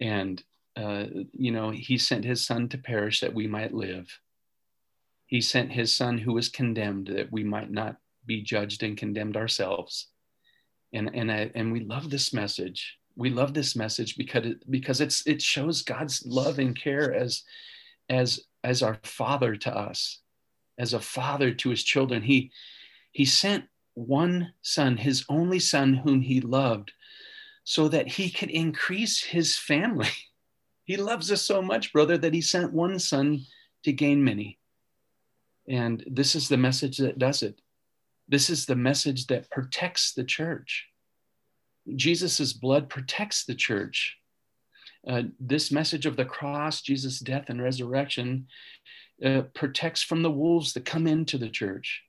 And, 0.00 0.42
uh, 0.76 1.04
you 1.32 1.52
know, 1.52 1.70
he 1.70 1.96
sent 1.96 2.24
his 2.24 2.44
son 2.44 2.68
to 2.70 2.78
perish 2.78 3.20
that 3.20 3.34
we 3.34 3.46
might 3.46 3.72
live. 3.72 4.18
He 5.26 5.40
sent 5.40 5.72
his 5.72 5.96
son 5.96 6.18
who 6.18 6.34
was 6.34 6.48
condemned 6.48 7.08
that 7.08 7.30
we 7.30 7.44
might 7.44 7.70
not 7.70 7.96
be 8.28 8.42
judged 8.42 8.84
and 8.84 8.96
condemned 8.96 9.36
ourselves. 9.36 10.06
And, 10.92 11.10
and, 11.12 11.32
I, 11.32 11.50
and 11.56 11.72
we 11.72 11.80
love 11.80 12.10
this 12.10 12.32
message. 12.32 12.96
We 13.16 13.30
love 13.30 13.52
this 13.52 13.74
message 13.74 14.16
because 14.16 14.46
it, 14.46 14.70
because 14.70 15.00
it's, 15.00 15.26
it 15.26 15.42
shows 15.42 15.82
God's 15.82 16.24
love 16.24 16.60
and 16.60 16.80
care 16.80 17.12
as, 17.12 17.42
as, 18.08 18.40
as 18.62 18.82
our 18.82 18.98
father 19.02 19.56
to 19.56 19.76
us, 19.76 20.20
as 20.78 20.94
a 20.94 21.00
father 21.00 21.52
to 21.52 21.70
his 21.70 21.82
children. 21.82 22.22
He, 22.22 22.52
he 23.10 23.24
sent 23.24 23.64
one 23.94 24.52
son, 24.62 24.96
his 24.96 25.24
only 25.28 25.58
son, 25.58 25.94
whom 25.94 26.20
he 26.20 26.40
loved, 26.40 26.92
so 27.64 27.88
that 27.88 28.06
he 28.06 28.30
could 28.30 28.50
increase 28.50 29.24
his 29.24 29.58
family. 29.58 30.08
he 30.84 30.96
loves 30.96 31.32
us 31.32 31.42
so 31.42 31.60
much, 31.60 31.92
brother, 31.92 32.16
that 32.16 32.34
he 32.34 32.40
sent 32.40 32.72
one 32.72 32.98
son 33.00 33.40
to 33.82 33.92
gain 33.92 34.22
many. 34.22 34.58
And 35.68 36.02
this 36.06 36.34
is 36.34 36.48
the 36.48 36.56
message 36.56 36.98
that 36.98 37.18
does 37.18 37.42
it. 37.42 37.60
This 38.28 38.50
is 38.50 38.66
the 38.66 38.76
message 38.76 39.26
that 39.26 39.50
protects 39.50 40.12
the 40.12 40.24
church. 40.24 40.86
Jesus' 41.96 42.52
blood 42.52 42.88
protects 42.88 43.44
the 43.44 43.54
church. 43.54 44.16
Uh, 45.06 45.22
this 45.40 45.72
message 45.72 46.06
of 46.06 46.16
the 46.16 46.24
cross, 46.24 46.82
Jesus' 46.82 47.20
death 47.20 47.46
and 47.48 47.62
resurrection, 47.62 48.46
uh, 49.24 49.42
protects 49.54 50.02
from 50.02 50.22
the 50.22 50.30
wolves 50.30 50.74
that 50.74 50.84
come 50.84 51.06
into 51.06 51.38
the 51.38 51.48
church 51.48 52.02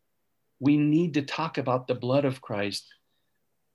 we 0.59 0.77
need 0.77 1.13
to 1.13 1.21
talk 1.21 1.57
about 1.57 1.87
the 1.87 1.95
blood 1.95 2.25
of 2.25 2.41
Christ, 2.41 2.93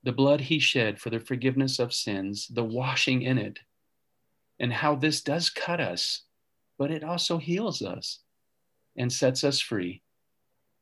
the 0.03 0.13
blood 0.13 0.43
he 0.43 0.59
shed 0.59 1.01
for 1.01 1.11
the 1.11 1.19
forgiveness 1.19 1.79
of 1.79 1.95
sins, 1.95 2.47
the 2.49 2.65
washing 2.65 3.23
in 3.23 3.39
it, 3.39 3.59
and 4.61 4.73
how 4.73 4.95
this 4.95 5.23
does 5.23 5.49
cut 5.51 5.81
us, 5.81 6.23
but 6.79 6.91
it 6.91 7.03
also 7.03 7.39
heals 7.39 7.81
us 7.81 8.21
and 8.97 9.13
sets 9.13 9.43
us 9.45 9.61
free. 9.61 10.03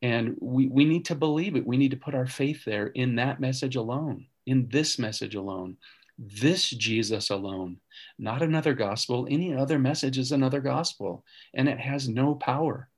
And 0.03 0.35
we, 0.41 0.67
we 0.67 0.83
need 0.83 1.05
to 1.05 1.15
believe 1.15 1.55
it. 1.55 1.65
We 1.65 1.77
need 1.77 1.91
to 1.91 1.97
put 1.97 2.13
our 2.13 2.27
faith 2.27 2.65
there 2.65 2.87
in 2.87 3.15
that 3.15 3.39
message 3.39 3.77
alone, 3.77 4.27
in 4.45 4.67
this 4.67 4.99
message 4.99 5.33
alone, 5.33 5.77
this 6.17 6.69
Jesus 6.69 7.29
alone, 7.29 7.77
not 8.19 8.41
another 8.41 8.73
gospel. 8.73 9.25
Any 9.29 9.55
other 9.55 9.79
message 9.79 10.17
is 10.17 10.33
another 10.33 10.59
gospel, 10.59 11.23
and 11.53 11.69
it 11.69 11.79
has 11.79 12.09
no 12.09 12.35
power. 12.35 12.89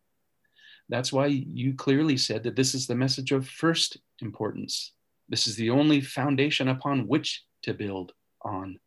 That's 0.90 1.14
why 1.14 1.28
you 1.28 1.76
clearly 1.76 2.18
said 2.18 2.42
that 2.44 2.56
this 2.56 2.74
is 2.74 2.88
the 2.88 2.96
message 2.96 3.32
of 3.32 3.48
first 3.48 3.98
importance. 4.20 4.92
This 5.30 5.46
is 5.46 5.56
the 5.56 5.70
only 5.70 6.02
foundation 6.02 6.70
upon 6.70 7.08
which 7.08 7.44
to 7.64 7.76
build 7.76 8.14
on. 8.42 8.80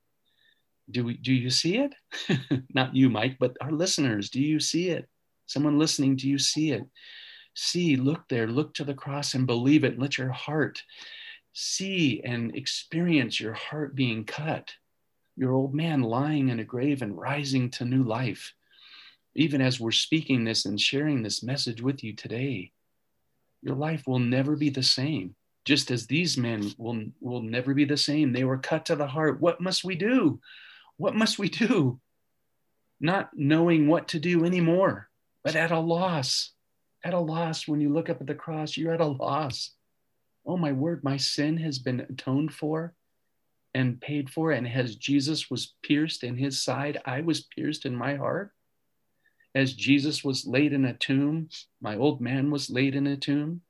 Do, 0.91 1.05
we, 1.05 1.17
do 1.19 1.33
you 1.33 1.51
see 1.51 1.79
it? 1.79 1.95
Not 2.75 2.97
you, 2.97 3.11
Mike, 3.11 3.37
but 3.39 3.57
our 3.61 3.71
listeners, 3.71 4.29
do 4.29 4.41
you 4.41 4.59
see 4.59 4.89
it? 4.89 5.09
Someone 5.47 5.79
listening, 5.79 6.17
do 6.17 6.29
you 6.29 6.39
see 6.39 6.73
it? 6.73 6.83
See, 7.55 7.97
look 7.97 8.29
there, 8.29 8.47
look 8.47 8.75
to 8.75 8.85
the 8.85 8.95
cross 8.95 9.35
and 9.35 9.47
believe 9.47 9.85
it. 9.85 9.99
Let 9.99 10.19
your 10.19 10.33
heart 10.33 10.83
see 11.53 12.21
and 12.25 12.55
experience 12.55 13.41
your 13.41 13.55
heart 13.55 13.95
being 13.95 14.25
cut, 14.25 14.73
your 15.37 15.53
old 15.53 15.75
man 15.75 16.03
lying 16.03 16.49
in 16.49 16.61
a 16.61 16.65
grave 16.65 17.03
and 17.03 17.19
rising 17.19 17.71
to 17.73 17.85
new 17.85 18.05
life 18.05 18.55
even 19.39 19.61
as 19.61 19.79
we're 19.79 19.93
speaking 19.93 20.43
this 20.43 20.65
and 20.65 20.81
sharing 20.81 21.23
this 21.23 21.45
message 21.45 21.81
with 21.81 22.03
you 22.03 22.13
today, 22.13 22.73
your 23.63 23.77
life 23.77 24.03
will 24.07 24.19
never 24.19 24.57
be 24.57 24.69
the 24.69 24.83
same. 24.83 25.37
Just 25.65 25.93
as 25.93 26.07
these 26.07 26.37
men 26.37 26.73
will, 26.77 27.05
will 27.21 27.43
never 27.43 27.73
be 27.73 27.85
the 27.85 27.97
same. 27.97 28.33
They 28.33 28.43
were 28.43 28.59
cut 28.59 28.87
to 28.87 28.97
the 28.97 29.07
heart. 29.07 29.41
What 29.41 29.61
must 29.61 29.85
we 29.85 29.95
do? 29.95 30.41
What 30.97 31.15
must 31.15 31.39
we 31.39 31.49
do? 31.49 32.01
Not 33.01 33.31
knowing 33.35 33.87
what 33.87 34.09
to 34.09 34.19
do 34.19 34.45
anymore, 34.45 35.09
but 35.45 35.55
at 35.55 35.71
a 35.71 35.79
loss. 35.79 36.51
At 37.09 37.15
a 37.15 37.19
loss. 37.19 37.67
When 37.67 37.81
you 37.81 37.89
look 37.89 38.09
up 38.09 38.21
at 38.21 38.27
the 38.27 38.35
cross, 38.35 38.77
you're 38.77 38.95
at 38.95 39.01
a 39.01 39.07
loss. 39.07 39.73
Oh, 40.47 40.57
my 40.57 40.73
word, 40.73 41.03
my 41.03 41.17
sin 41.17 41.57
has 41.59 41.79
been 41.79 42.01
atoned 42.01 42.53
for 42.53 42.95
and 43.75 44.01
paid 44.01 44.31
for. 44.31 44.53
And 44.53 44.69
as 44.69 44.97
Jesus 44.97 45.51
was 45.51 45.75
pierced 45.83 46.23
in 46.23 46.37
his 46.37 46.63
side, 46.63 47.01
I 47.05 47.23
was 47.23 47.41
pierced 47.41 47.87
in 47.87 47.97
my 47.97 48.17
heart 48.17 48.53
as 49.55 49.73
Jesus 49.73 50.23
was 50.23 50.47
laid 50.47 50.73
in 50.73 50.85
a 50.85 50.95
tomb, 50.95 51.49
my 51.81 51.97
old 51.97 52.21
man 52.21 52.51
was 52.51 52.71
laid 52.71 52.95
in 52.95 53.07
a 53.07 53.17
tomb. 53.17 53.63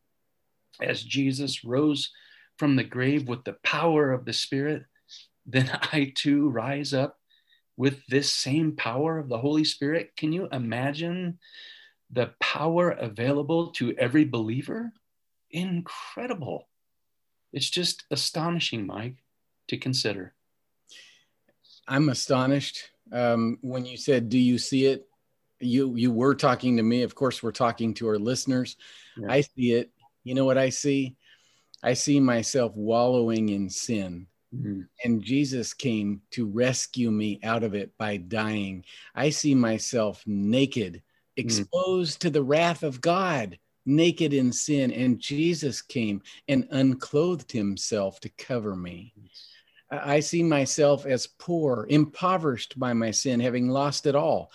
As 0.83 1.03
Jesus 1.03 1.64
rose 1.64 2.11
from 2.59 2.77
the 2.77 2.85
grave 2.85 3.29
with 3.29 3.44
the 3.44 3.57
power 3.64 4.12
of 4.12 4.24
the 4.24 4.33
Spirit, 4.33 4.85
then 5.46 5.70
I 5.92 6.12
too 6.14 6.48
rise 6.48 6.92
up 6.92 7.18
with 7.77 8.05
this 8.07 8.35
same 8.35 8.74
power 8.77 9.18
of 9.18 9.29
the 9.29 9.38
Holy 9.38 9.64
Spirit. 9.64 10.11
Can 10.16 10.33
you 10.33 10.48
imagine 10.51 11.38
the 12.11 12.33
power 12.40 12.90
available 12.90 13.68
to 13.73 13.94
every 13.97 14.25
believer? 14.25 14.92
Incredible. 15.51 16.68
It's 17.53 17.71
just 17.71 18.05
astonishing, 18.11 18.87
Mike, 18.87 19.16
to 19.68 19.77
consider. 19.77 20.35
I'm 21.87 22.09
astonished. 22.09 22.90
Um, 23.11 23.59
when 23.62 23.87
you 23.87 23.97
said, 23.97 24.29
Do 24.29 24.38
you 24.38 24.59
see 24.59 24.87
it? 24.87 25.09
you 25.61 25.94
you 25.97 26.12
were 26.12 26.35
talking 26.35 26.77
to 26.77 26.83
me 26.83 27.03
of 27.03 27.14
course 27.14 27.42
we're 27.42 27.53
talking 27.53 27.94
to 27.94 28.07
our 28.09 28.18
listeners 28.18 28.77
yeah. 29.16 29.27
i 29.31 29.40
see 29.40 29.73
it 29.73 29.90
you 30.25 30.35
know 30.35 30.44
what 30.44 30.59
i 30.59 30.68
see 30.68 31.16
i 31.83 31.92
see 31.92 32.21
myself 32.21 32.75
wallowing 32.77 33.49
in 33.49 33.68
sin 33.68 34.27
mm-hmm. 34.55 34.83
and 35.05 35.23
jesus 35.23 35.75
came 35.75 36.21
to 36.31 36.47
rescue 36.47 37.11
me 37.11 37.40
out 37.42 37.64
of 37.64 37.75
it 37.75 37.90
by 37.99 38.16
dying 38.16 38.85
i 39.14 39.31
see 39.31 39.55
myself 39.55 40.23
naked. 40.27 41.03
Exposed 41.38 42.18
mm-hmm. 42.18 42.29
to 42.29 42.31
the 42.31 42.42
wrath 42.42 42.83
of 42.83 43.01
god 43.01 43.59
naked 43.87 44.35
in 44.35 44.53
sin 44.53 44.92
and 44.92 45.18
jesus 45.18 45.81
came 45.81 46.20
and 46.48 46.68
unclothed 46.70 47.51
himself 47.53 48.20
to 48.20 48.29
cover 48.31 48.77
me 48.77 49.14
I 49.90 50.20
see 50.20 50.42
myself 50.42 51.07
as 51.07 51.27
poor, 51.27 51.87
impoverished 51.88 52.79
by 52.79 52.92
my 52.92 53.11
sin, 53.11 53.40
having 53.40 53.70
lost 53.70 54.05
it 54.05 54.14
all 54.14 54.51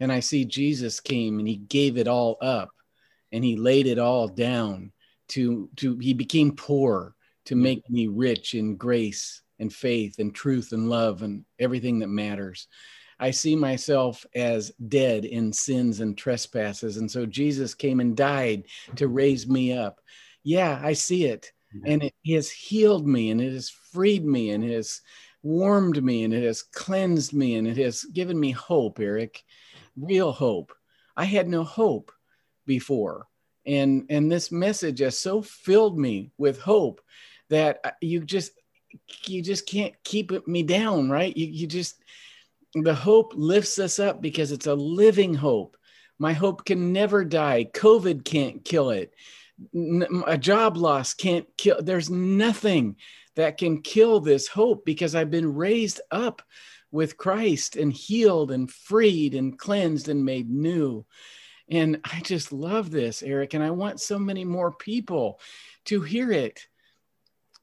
and 0.00 0.10
I 0.10 0.20
see 0.20 0.44
Jesus 0.46 0.98
came 0.98 1.38
and 1.38 1.46
he 1.46 1.56
gave 1.56 1.98
it 1.98 2.08
all 2.08 2.38
up 2.40 2.70
and 3.30 3.44
he 3.44 3.56
laid 3.56 3.86
it 3.86 3.98
all 3.98 4.26
down 4.26 4.92
to 5.28 5.68
to 5.76 5.96
he 5.98 6.14
became 6.14 6.56
poor 6.56 7.14
to 7.44 7.54
mm. 7.54 7.60
make 7.60 7.88
me 7.88 8.08
rich 8.08 8.54
in 8.54 8.76
grace 8.76 9.42
and 9.58 9.72
faith 9.72 10.18
and 10.18 10.34
truth 10.34 10.72
and 10.72 10.88
love 10.88 11.22
and 11.22 11.44
everything 11.58 11.98
that 12.00 12.08
matters. 12.08 12.66
I 13.20 13.30
see 13.30 13.54
myself 13.54 14.26
as 14.34 14.72
dead 14.88 15.24
in 15.24 15.52
sins 15.52 16.00
and 16.00 16.16
trespasses. 16.16 16.96
And 16.96 17.10
so 17.10 17.26
Jesus 17.26 17.74
came 17.74 18.00
and 18.00 18.16
died 18.16 18.64
to 18.96 19.04
mm-hmm. 19.04 19.14
raise 19.14 19.46
me 19.46 19.72
up. 19.76 20.00
Yeah, 20.42 20.80
I 20.82 20.94
see 20.94 21.26
it. 21.26 21.52
Mm-hmm. 21.76 21.86
And 21.86 22.02
it 22.04 22.14
has 22.34 22.50
healed 22.50 23.06
me 23.06 23.30
and 23.30 23.40
it 23.40 23.52
has 23.52 23.70
freed 23.70 24.24
me 24.24 24.50
and 24.50 24.64
it 24.64 24.72
has 24.72 25.02
warmed 25.42 26.02
me 26.02 26.24
and 26.24 26.34
it 26.34 26.42
has 26.42 26.62
cleansed 26.62 27.32
me 27.32 27.56
and 27.56 27.68
it 27.68 27.76
has 27.76 28.04
given 28.04 28.38
me 28.40 28.50
hope, 28.50 28.98
Eric 28.98 29.44
real 29.96 30.32
hope. 30.32 30.72
I 31.16 31.24
had 31.24 31.48
no 31.48 31.64
hope 31.64 32.12
before. 32.66 33.26
And, 33.66 34.06
and 34.08 34.30
this 34.30 34.50
message 34.50 35.00
has 35.00 35.18
so 35.18 35.42
filled 35.42 35.98
me 35.98 36.32
with 36.38 36.60
hope 36.60 37.00
that 37.50 37.80
uh, 37.84 37.90
you 38.00 38.20
just 38.20 38.52
you 39.26 39.40
just 39.40 39.68
can't 39.68 39.94
keep 40.02 40.32
me 40.48 40.64
down, 40.64 41.10
right? 41.10 41.36
You, 41.36 41.46
you 41.46 41.66
just 41.68 42.02
the 42.74 42.94
hope 42.94 43.32
lifts 43.36 43.78
us 43.78 43.98
up 43.98 44.20
because 44.20 44.52
it's 44.52 44.66
a 44.66 44.74
living 44.74 45.34
hope. 45.34 45.76
My 46.18 46.32
hope 46.32 46.64
can 46.64 46.92
never 46.92 47.24
die. 47.24 47.68
COVID 47.74 48.24
can't 48.24 48.64
kill 48.64 48.90
it. 48.90 49.14
A 50.26 50.38
job 50.38 50.76
loss 50.76 51.14
can't 51.14 51.46
kill. 51.56 51.82
There's 51.82 52.10
nothing 52.10 52.96
that 53.36 53.58
can 53.58 53.82
kill 53.82 54.20
this 54.20 54.48
hope 54.48 54.84
because 54.84 55.14
I've 55.14 55.30
been 55.30 55.54
raised 55.54 56.00
up 56.10 56.42
with 56.92 57.16
Christ 57.16 57.76
and 57.76 57.92
healed 57.92 58.50
and 58.50 58.70
freed 58.70 59.34
and 59.34 59.58
cleansed 59.58 60.08
and 60.08 60.24
made 60.24 60.50
new. 60.50 61.06
And 61.70 62.00
I 62.04 62.20
just 62.20 62.52
love 62.52 62.90
this, 62.90 63.22
Eric. 63.22 63.54
And 63.54 63.62
I 63.62 63.70
want 63.70 64.00
so 64.00 64.18
many 64.18 64.44
more 64.44 64.72
people 64.72 65.40
to 65.86 66.00
hear 66.02 66.32
it. 66.32 66.66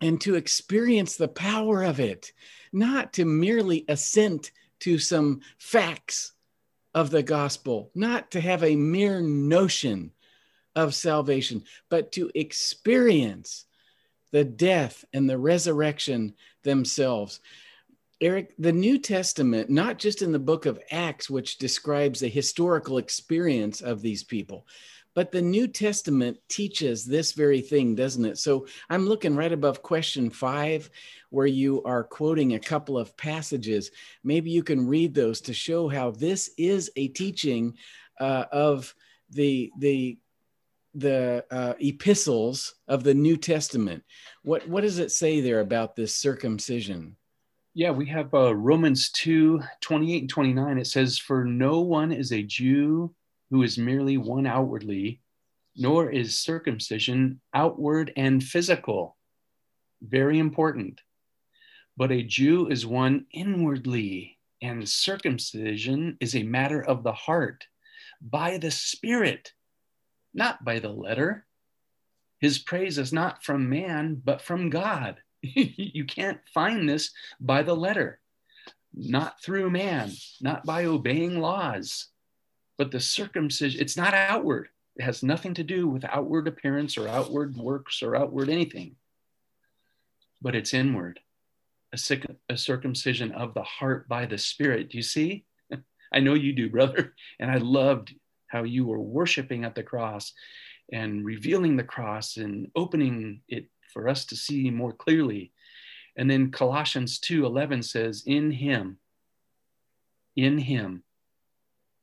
and 0.01 0.21
to 0.21 0.35
experience 0.35 1.15
the 1.15 1.27
power 1.27 1.83
of 1.83 1.99
it, 1.99 2.31
not 2.71 3.13
to 3.13 3.25
merely 3.25 3.83
assent 3.87 4.51
to 4.79 4.99
some 4.99 5.41
facts 5.57 6.33
of 6.93 7.09
the 7.11 7.23
gospel, 7.23 7.91
not 7.93 8.31
to 8.31 8.41
have 8.41 8.63
a 8.63 8.75
mere 8.75 9.21
notion 9.21 10.11
of 10.75 10.95
salvation, 10.95 11.63
but 11.89 12.11
to 12.11 12.31
experience 12.35 13.65
the 14.31 14.43
death 14.43 15.05
and 15.13 15.29
the 15.29 15.37
resurrection 15.37 16.33
themselves. 16.63 17.39
Eric, 18.19 18.53
the 18.57 18.71
New 18.71 18.97
Testament, 18.97 19.69
not 19.69 19.99
just 19.99 20.21
in 20.21 20.31
the 20.31 20.39
book 20.39 20.65
of 20.65 20.79
Acts, 20.91 21.29
which 21.29 21.57
describes 21.57 22.19
the 22.19 22.27
historical 22.27 22.97
experience 22.97 23.81
of 23.81 24.01
these 24.01 24.23
people, 24.23 24.65
but 25.17 25.31
the 25.31 25.41
New 25.41 25.67
Testament 25.67 26.37
teaches 26.47 27.03
this 27.03 27.31
very 27.31 27.59
thing, 27.59 27.95
doesn't 27.95 28.23
it? 28.23 28.37
So 28.37 28.67
I'm 28.87 29.07
looking 29.07 29.35
right 29.35 29.51
above 29.51 29.81
question 29.81 30.29
five, 30.29 30.91
where 31.31 31.47
you 31.47 31.81
are 31.85 32.03
quoting 32.03 32.53
a 32.53 32.59
couple 32.59 32.99
of 32.99 33.17
passages. 33.17 33.89
Maybe 34.23 34.51
you 34.51 34.61
can 34.61 34.85
read 34.85 35.15
those 35.15 35.41
to 35.41 35.55
show 35.55 35.87
how 35.87 36.11
this 36.11 36.51
is 36.55 36.91
a 36.97 37.07
teaching 37.07 37.73
uh, 38.19 38.45
of 38.51 38.93
the 39.31 39.71
the 39.79 40.19
the 40.93 41.43
uh, 41.49 41.73
epistles 41.79 42.75
of 42.87 43.03
the 43.03 43.15
New 43.15 43.37
Testament. 43.37 44.03
What 44.43 44.69
what 44.69 44.81
does 44.81 44.99
it 44.99 45.11
say 45.11 45.41
there 45.41 45.61
about 45.61 45.95
this 45.95 46.15
circumcision? 46.15 47.15
Yeah, 47.73 47.89
we 47.89 48.05
have 48.05 48.31
uh, 48.35 48.55
Romans 48.55 49.09
2 49.13 49.61
28 49.81 50.21
and 50.21 50.29
29. 50.29 50.77
It 50.77 50.85
says, 50.85 51.17
For 51.17 51.43
no 51.43 51.81
one 51.81 52.11
is 52.11 52.31
a 52.31 52.43
Jew 52.43 53.15
who 53.49 53.63
is 53.63 53.77
merely 53.77 54.17
one 54.17 54.45
outwardly, 54.45 55.21
nor 55.75 56.09
is 56.09 56.39
circumcision 56.39 57.39
outward 57.53 58.11
and 58.17 58.43
physical. 58.43 59.15
Very 60.01 60.39
important. 60.39 61.01
But 61.95 62.11
a 62.11 62.23
Jew 62.23 62.67
is 62.67 62.85
one 62.85 63.25
inwardly, 63.31 64.37
and 64.61 64.87
circumcision 64.87 66.17
is 66.19 66.35
a 66.35 66.43
matter 66.43 66.81
of 66.81 67.03
the 67.03 67.13
heart, 67.13 67.65
by 68.21 68.57
the 68.57 68.71
Spirit, 68.71 69.53
not 70.33 70.63
by 70.63 70.79
the 70.79 70.91
letter. 70.91 71.45
His 72.39 72.59
praise 72.59 72.97
is 72.97 73.13
not 73.13 73.43
from 73.43 73.69
man, 73.69 74.21
but 74.23 74.41
from 74.41 74.69
God. 74.69 75.17
you 75.41 76.05
can't 76.05 76.39
find 76.53 76.87
this 76.87 77.11
by 77.39 77.63
the 77.63 77.75
letter, 77.75 78.19
not 78.93 79.41
through 79.41 79.69
man, 79.69 80.11
not 80.41 80.65
by 80.65 80.85
obeying 80.85 81.39
laws. 81.39 82.09
But 82.77 82.91
the 82.91 82.99
circumcision, 82.99 83.81
it's 83.81 83.97
not 83.97 84.13
outward. 84.13 84.69
It 84.95 85.03
has 85.03 85.23
nothing 85.23 85.53
to 85.55 85.63
do 85.63 85.87
with 85.87 86.05
outward 86.05 86.47
appearance 86.47 86.97
or 86.97 87.07
outward 87.07 87.55
works 87.55 88.01
or 88.01 88.15
outward 88.15 88.49
anything, 88.49 88.95
but 90.41 90.55
it's 90.55 90.73
inward. 90.73 91.19
A, 91.93 92.19
a 92.49 92.57
circumcision 92.57 93.31
of 93.31 93.53
the 93.53 93.63
heart 93.63 94.07
by 94.07 94.25
the 94.25 94.37
Spirit. 94.37 94.89
Do 94.89 94.97
you 94.97 95.03
see? 95.03 95.45
I 96.13 96.19
know 96.19 96.33
you 96.33 96.53
do, 96.53 96.69
brother. 96.69 97.13
And 97.39 97.51
I 97.51 97.57
loved 97.57 98.13
how 98.47 98.63
you 98.63 98.85
were 98.85 98.99
worshiping 98.99 99.63
at 99.63 99.75
the 99.75 99.83
cross 99.83 100.33
and 100.91 101.25
revealing 101.25 101.77
the 101.77 101.83
cross 101.83 102.37
and 102.37 102.71
opening 102.75 103.41
it 103.47 103.67
for 103.93 104.07
us 104.07 104.25
to 104.25 104.35
see 104.35 104.69
more 104.69 104.93
clearly. 104.93 105.51
And 106.15 106.29
then 106.29 106.51
Colossians 106.51 107.19
2:11 107.19 107.83
says, 107.83 108.23
"In 108.25 108.51
him, 108.51 108.97
in 110.35 110.57
him 110.57 111.03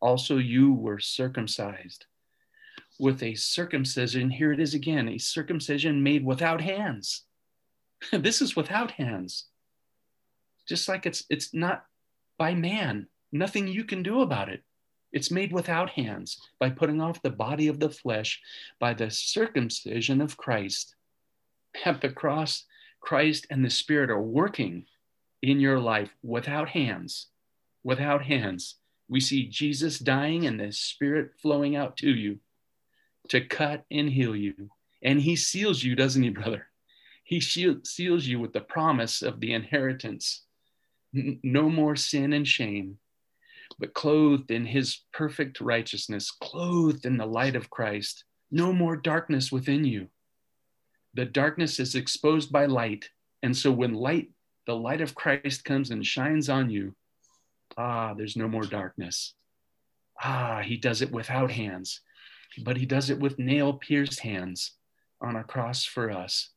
also 0.04 0.36
you 0.36 0.74
were 0.74 0.98
circumcised 0.98 2.04
with 3.00 3.22
a 3.22 3.34
circumcision. 3.34 4.28
Here 4.28 4.52
it 4.52 4.60
is 4.60 4.74
again 4.74 5.08
a 5.08 5.18
circumcision 5.18 6.02
made 6.02 6.24
without 6.24 6.60
hands. 6.60 7.22
this 8.12 8.42
is 8.42 8.54
without 8.54 8.90
hands. 8.92 9.46
Just 10.68 10.88
like 10.88 11.06
it's, 11.06 11.24
it's 11.30 11.54
not 11.54 11.86
by 12.36 12.54
man, 12.54 13.06
nothing 13.32 13.66
you 13.66 13.84
can 13.84 14.02
do 14.02 14.20
about 14.20 14.50
it. 14.50 14.62
It's 15.10 15.30
made 15.30 15.52
without 15.52 15.90
hands 15.90 16.38
by 16.58 16.68
putting 16.68 17.00
off 17.00 17.22
the 17.22 17.30
body 17.30 17.68
of 17.68 17.80
the 17.80 17.88
flesh 17.88 18.42
by 18.78 18.92
the 18.92 19.10
circumcision 19.10 20.20
of 20.20 20.36
Christ. 20.36 20.96
At 21.86 22.02
the 22.02 22.10
cross, 22.10 22.66
Christ 23.00 23.46
and 23.48 23.64
the 23.64 23.70
Spirit 23.70 24.10
are 24.10 24.20
working 24.20 24.84
in 25.40 25.60
your 25.60 25.78
life 25.78 26.10
without 26.22 26.68
hands, 26.68 27.28
without 27.82 28.24
hands. 28.24 28.76
We 29.08 29.20
see 29.20 29.48
Jesus 29.48 29.98
dying 29.98 30.46
and 30.46 30.58
the 30.58 30.72
Spirit 30.72 31.32
flowing 31.40 31.76
out 31.76 31.96
to 31.98 32.08
you 32.10 32.38
to 33.28 33.40
cut 33.40 33.84
and 33.90 34.08
heal 34.08 34.34
you. 34.34 34.70
And 35.02 35.20
He 35.20 35.36
seals 35.36 35.82
you, 35.82 35.94
doesn't 35.94 36.22
He, 36.22 36.30
brother? 36.30 36.66
He 37.22 37.40
seals 37.40 38.26
you 38.26 38.38
with 38.38 38.52
the 38.52 38.60
promise 38.60 39.22
of 39.22 39.40
the 39.40 39.52
inheritance. 39.52 40.42
No 41.12 41.68
more 41.68 41.96
sin 41.96 42.32
and 42.32 42.46
shame, 42.46 42.98
but 43.78 43.94
clothed 43.94 44.50
in 44.50 44.66
His 44.66 45.00
perfect 45.12 45.60
righteousness, 45.60 46.30
clothed 46.30 47.06
in 47.06 47.16
the 47.16 47.26
light 47.26 47.56
of 47.56 47.70
Christ. 47.70 48.24
No 48.50 48.72
more 48.72 48.96
darkness 48.96 49.52
within 49.52 49.84
you. 49.84 50.08
The 51.14 51.24
darkness 51.24 51.78
is 51.78 51.94
exposed 51.94 52.50
by 52.50 52.66
light. 52.66 53.08
And 53.42 53.56
so 53.56 53.70
when 53.70 53.94
light, 53.94 54.30
the 54.66 54.76
light 54.76 55.00
of 55.00 55.14
Christ 55.14 55.64
comes 55.64 55.90
and 55.90 56.04
shines 56.04 56.48
on 56.48 56.70
you, 56.70 56.94
Ah, 57.76 58.14
there's 58.14 58.36
no 58.36 58.48
more 58.48 58.64
darkness. 58.64 59.34
Ah, 60.22 60.62
he 60.62 60.76
does 60.76 61.02
it 61.02 61.10
without 61.10 61.50
hands, 61.50 62.00
but 62.62 62.76
he 62.76 62.86
does 62.86 63.10
it 63.10 63.18
with 63.18 63.38
nail 63.38 63.72
pierced 63.74 64.20
hands 64.20 64.72
on 65.20 65.36
a 65.36 65.44
cross 65.44 65.84
for 65.84 66.10
us. 66.10 66.50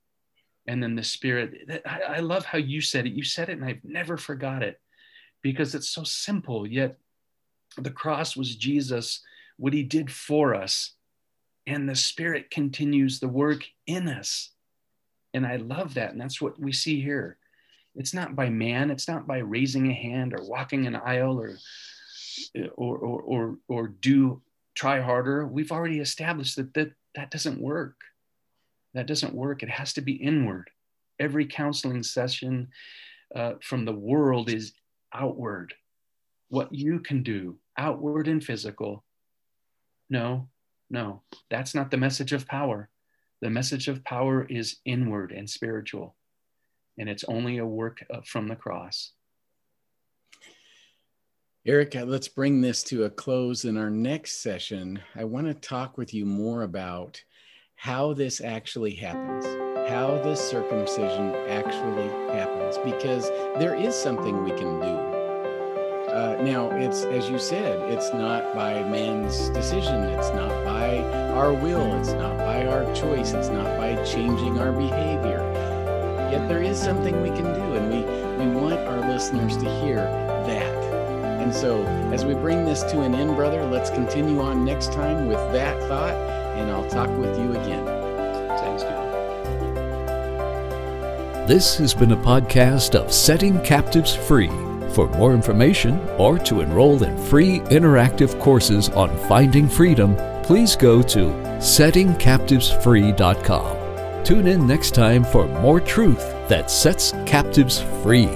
And 0.67 0.83
then 0.83 0.95
the 0.95 1.03
Spirit, 1.03 1.81
I, 1.85 2.19
love 2.19 2.45
how 2.45 2.57
you 2.57 2.81
said 2.81 3.07
it. 3.07 3.13
You 3.13 3.23
said 3.23 3.49
it, 3.49 3.53
and 3.53 3.63
I've 3.63 3.83
never 3.85 4.17
forgot 4.17 4.63
it 4.63 4.81
because 5.41 5.73
it's 5.73 5.89
so 5.89 6.03
simple. 6.03 6.67
Yet 6.67 6.97
the 7.77 7.89
cross 7.89 8.35
was 8.35 8.55
Jesus, 8.55 9.21
what 9.55 9.71
he 9.71 9.83
did 9.83 10.11
for 10.11 10.53
us. 10.53 10.91
And 11.65 11.87
the 11.87 11.95
Spirit 11.95 12.51
continues 12.51 13.19
the 13.19 13.29
work 13.29 13.63
in 13.85 14.09
us. 14.09 14.49
And 15.33 15.45
I 15.45 15.55
love 15.55 15.93
that. 15.93 16.11
And 16.11 16.19
that's 16.19 16.41
what 16.41 16.59
we 16.59 16.73
see 16.73 17.01
here. 17.01 17.37
It's 17.97 18.13
not 18.13 18.35
by 18.35 18.49
man. 18.49 18.91
It's 18.91 19.07
not 19.07 19.27
by 19.27 19.39
raising 19.39 19.89
a 19.89 19.93
hand 19.93 20.33
or 20.33 20.43
walking 20.43 20.85
an 20.85 20.95
aisle 20.95 21.39
or 21.39 21.57
or 22.75 22.97
or 22.97 23.21
or, 23.21 23.57
or 23.67 23.87
do 23.87 24.41
try 24.75 25.01
harder. 25.01 25.47
We've 25.47 25.71
already 25.71 25.99
established 25.99 26.55
that, 26.57 26.73
that 26.75 26.91
that 27.15 27.31
doesn't 27.31 27.59
work. 27.59 27.95
That 28.93 29.07
doesn't 29.07 29.33
work. 29.33 29.63
It 29.63 29.69
has 29.69 29.93
to 29.93 30.01
be 30.01 30.13
inward. 30.13 30.69
Every 31.19 31.47
counseling 31.47 32.03
session 32.03 32.69
uh, 33.35 33.53
from 33.61 33.85
the 33.85 33.93
world 33.93 34.49
is 34.49 34.73
outward. 35.11 35.73
What 36.49 36.73
you 36.73 36.99
can 36.99 37.23
do, 37.23 37.57
outward 37.77 38.27
and 38.27 38.43
physical. 38.43 39.03
No, 40.09 40.47
no, 40.89 41.23
that's 41.49 41.73
not 41.73 41.89
the 41.89 41.97
message 41.97 42.31
of 42.31 42.47
power. 42.47 42.89
The 43.41 43.49
message 43.49 43.87
of 43.87 44.03
power 44.03 44.45
is 44.45 44.77
inward 44.85 45.31
and 45.31 45.49
spiritual 45.49 46.15
and 46.97 47.09
it's 47.09 47.23
only 47.25 47.57
a 47.57 47.65
work 47.65 48.03
from 48.25 48.47
the 48.47 48.55
cross. 48.55 49.11
Erica, 51.65 52.05
let's 52.05 52.29
bring 52.29 52.61
this 52.61 52.81
to 52.83 53.03
a 53.03 53.09
close. 53.09 53.65
In 53.65 53.75
our 53.75 53.89
next 53.89 54.41
session, 54.41 55.01
I 55.15 55.25
want 55.25 55.47
to 55.47 55.53
talk 55.53 55.97
with 55.97 56.13
you 56.13 56.25
more 56.25 56.63
about 56.63 57.21
how 57.75 58.13
this 58.13 58.39
actually 58.39 58.95
happens, 58.95 59.45
how 59.89 60.17
this 60.23 60.39
circumcision 60.39 61.35
actually 61.49 62.07
happens, 62.33 62.77
because 62.77 63.29
there 63.59 63.75
is 63.75 63.93
something 63.93 64.45
we 64.45 64.51
can 64.51 64.79
do. 64.79 65.17
Uh, 66.09 66.41
now, 66.41 66.71
it's 66.71 67.03
as 67.03 67.29
you 67.29 67.37
said, 67.37 67.77
it's 67.91 68.13
not 68.13 68.55
by 68.55 68.81
man's 68.83 69.49
decision, 69.49 70.03
it's 70.05 70.29
not 70.29 70.49
by 70.63 70.99
our 71.33 71.53
will, 71.53 71.99
it's 71.99 72.13
not 72.13 72.37
by 72.37 72.65
our 72.65 72.85
choice, 72.95 73.33
it's 73.33 73.49
not 73.49 73.77
by 73.77 74.01
changing 74.05 74.57
our 74.57 74.71
behavior 74.71 75.46
Yet 76.37 76.49
there 76.49 76.61
is 76.61 76.77
something 76.79 77.19
we 77.23 77.29
can 77.29 77.45
do, 77.45 77.73
and 77.73 77.89
we, 77.89 78.01
we 78.37 78.45
want 78.61 78.77
our 78.81 78.99
listeners 79.09 79.57
to 79.57 79.63
hear 79.81 79.95
that. 79.95 80.83
And 81.41 81.51
so, 81.51 81.83
as 82.13 82.25
we 82.25 82.35
bring 82.35 82.63
this 82.63 82.83
to 82.91 83.01
an 83.01 83.15
end, 83.15 83.35
brother, 83.35 83.65
let's 83.65 83.89
continue 83.89 84.39
on 84.39 84.63
next 84.63 84.93
time 84.93 85.27
with 85.27 85.39
that 85.53 85.81
thought, 85.87 86.13
and 86.13 86.69
I'll 86.69 86.87
talk 86.91 87.09
with 87.17 87.39
you 87.39 87.53
again. 87.53 87.87
Sounds 88.59 88.83
good. 88.83 88.93
This 91.47 91.75
has 91.77 91.95
been 91.95 92.11
a 92.11 92.17
podcast 92.17 92.93
of 92.93 93.11
Setting 93.11 93.59
Captives 93.63 94.15
Free. 94.15 94.51
For 94.93 95.09
more 95.17 95.33
information 95.33 95.99
or 96.19 96.37
to 96.37 96.61
enroll 96.61 97.01
in 97.01 97.17
free 97.17 97.61
interactive 97.61 98.39
courses 98.39 98.89
on 98.89 99.09
finding 99.27 99.67
freedom, 99.67 100.15
please 100.43 100.75
go 100.75 101.01
to 101.01 101.29
settingcaptivesfree.com. 101.57 103.76
Tune 104.27 104.47
in 104.47 104.67
next 104.67 104.93
time 104.93 105.23
for 105.23 105.47
more 105.61 105.79
truth 105.79 106.19
that 106.49 106.69
sets 106.69 107.13
captives 107.25 107.79
free. 108.03 108.27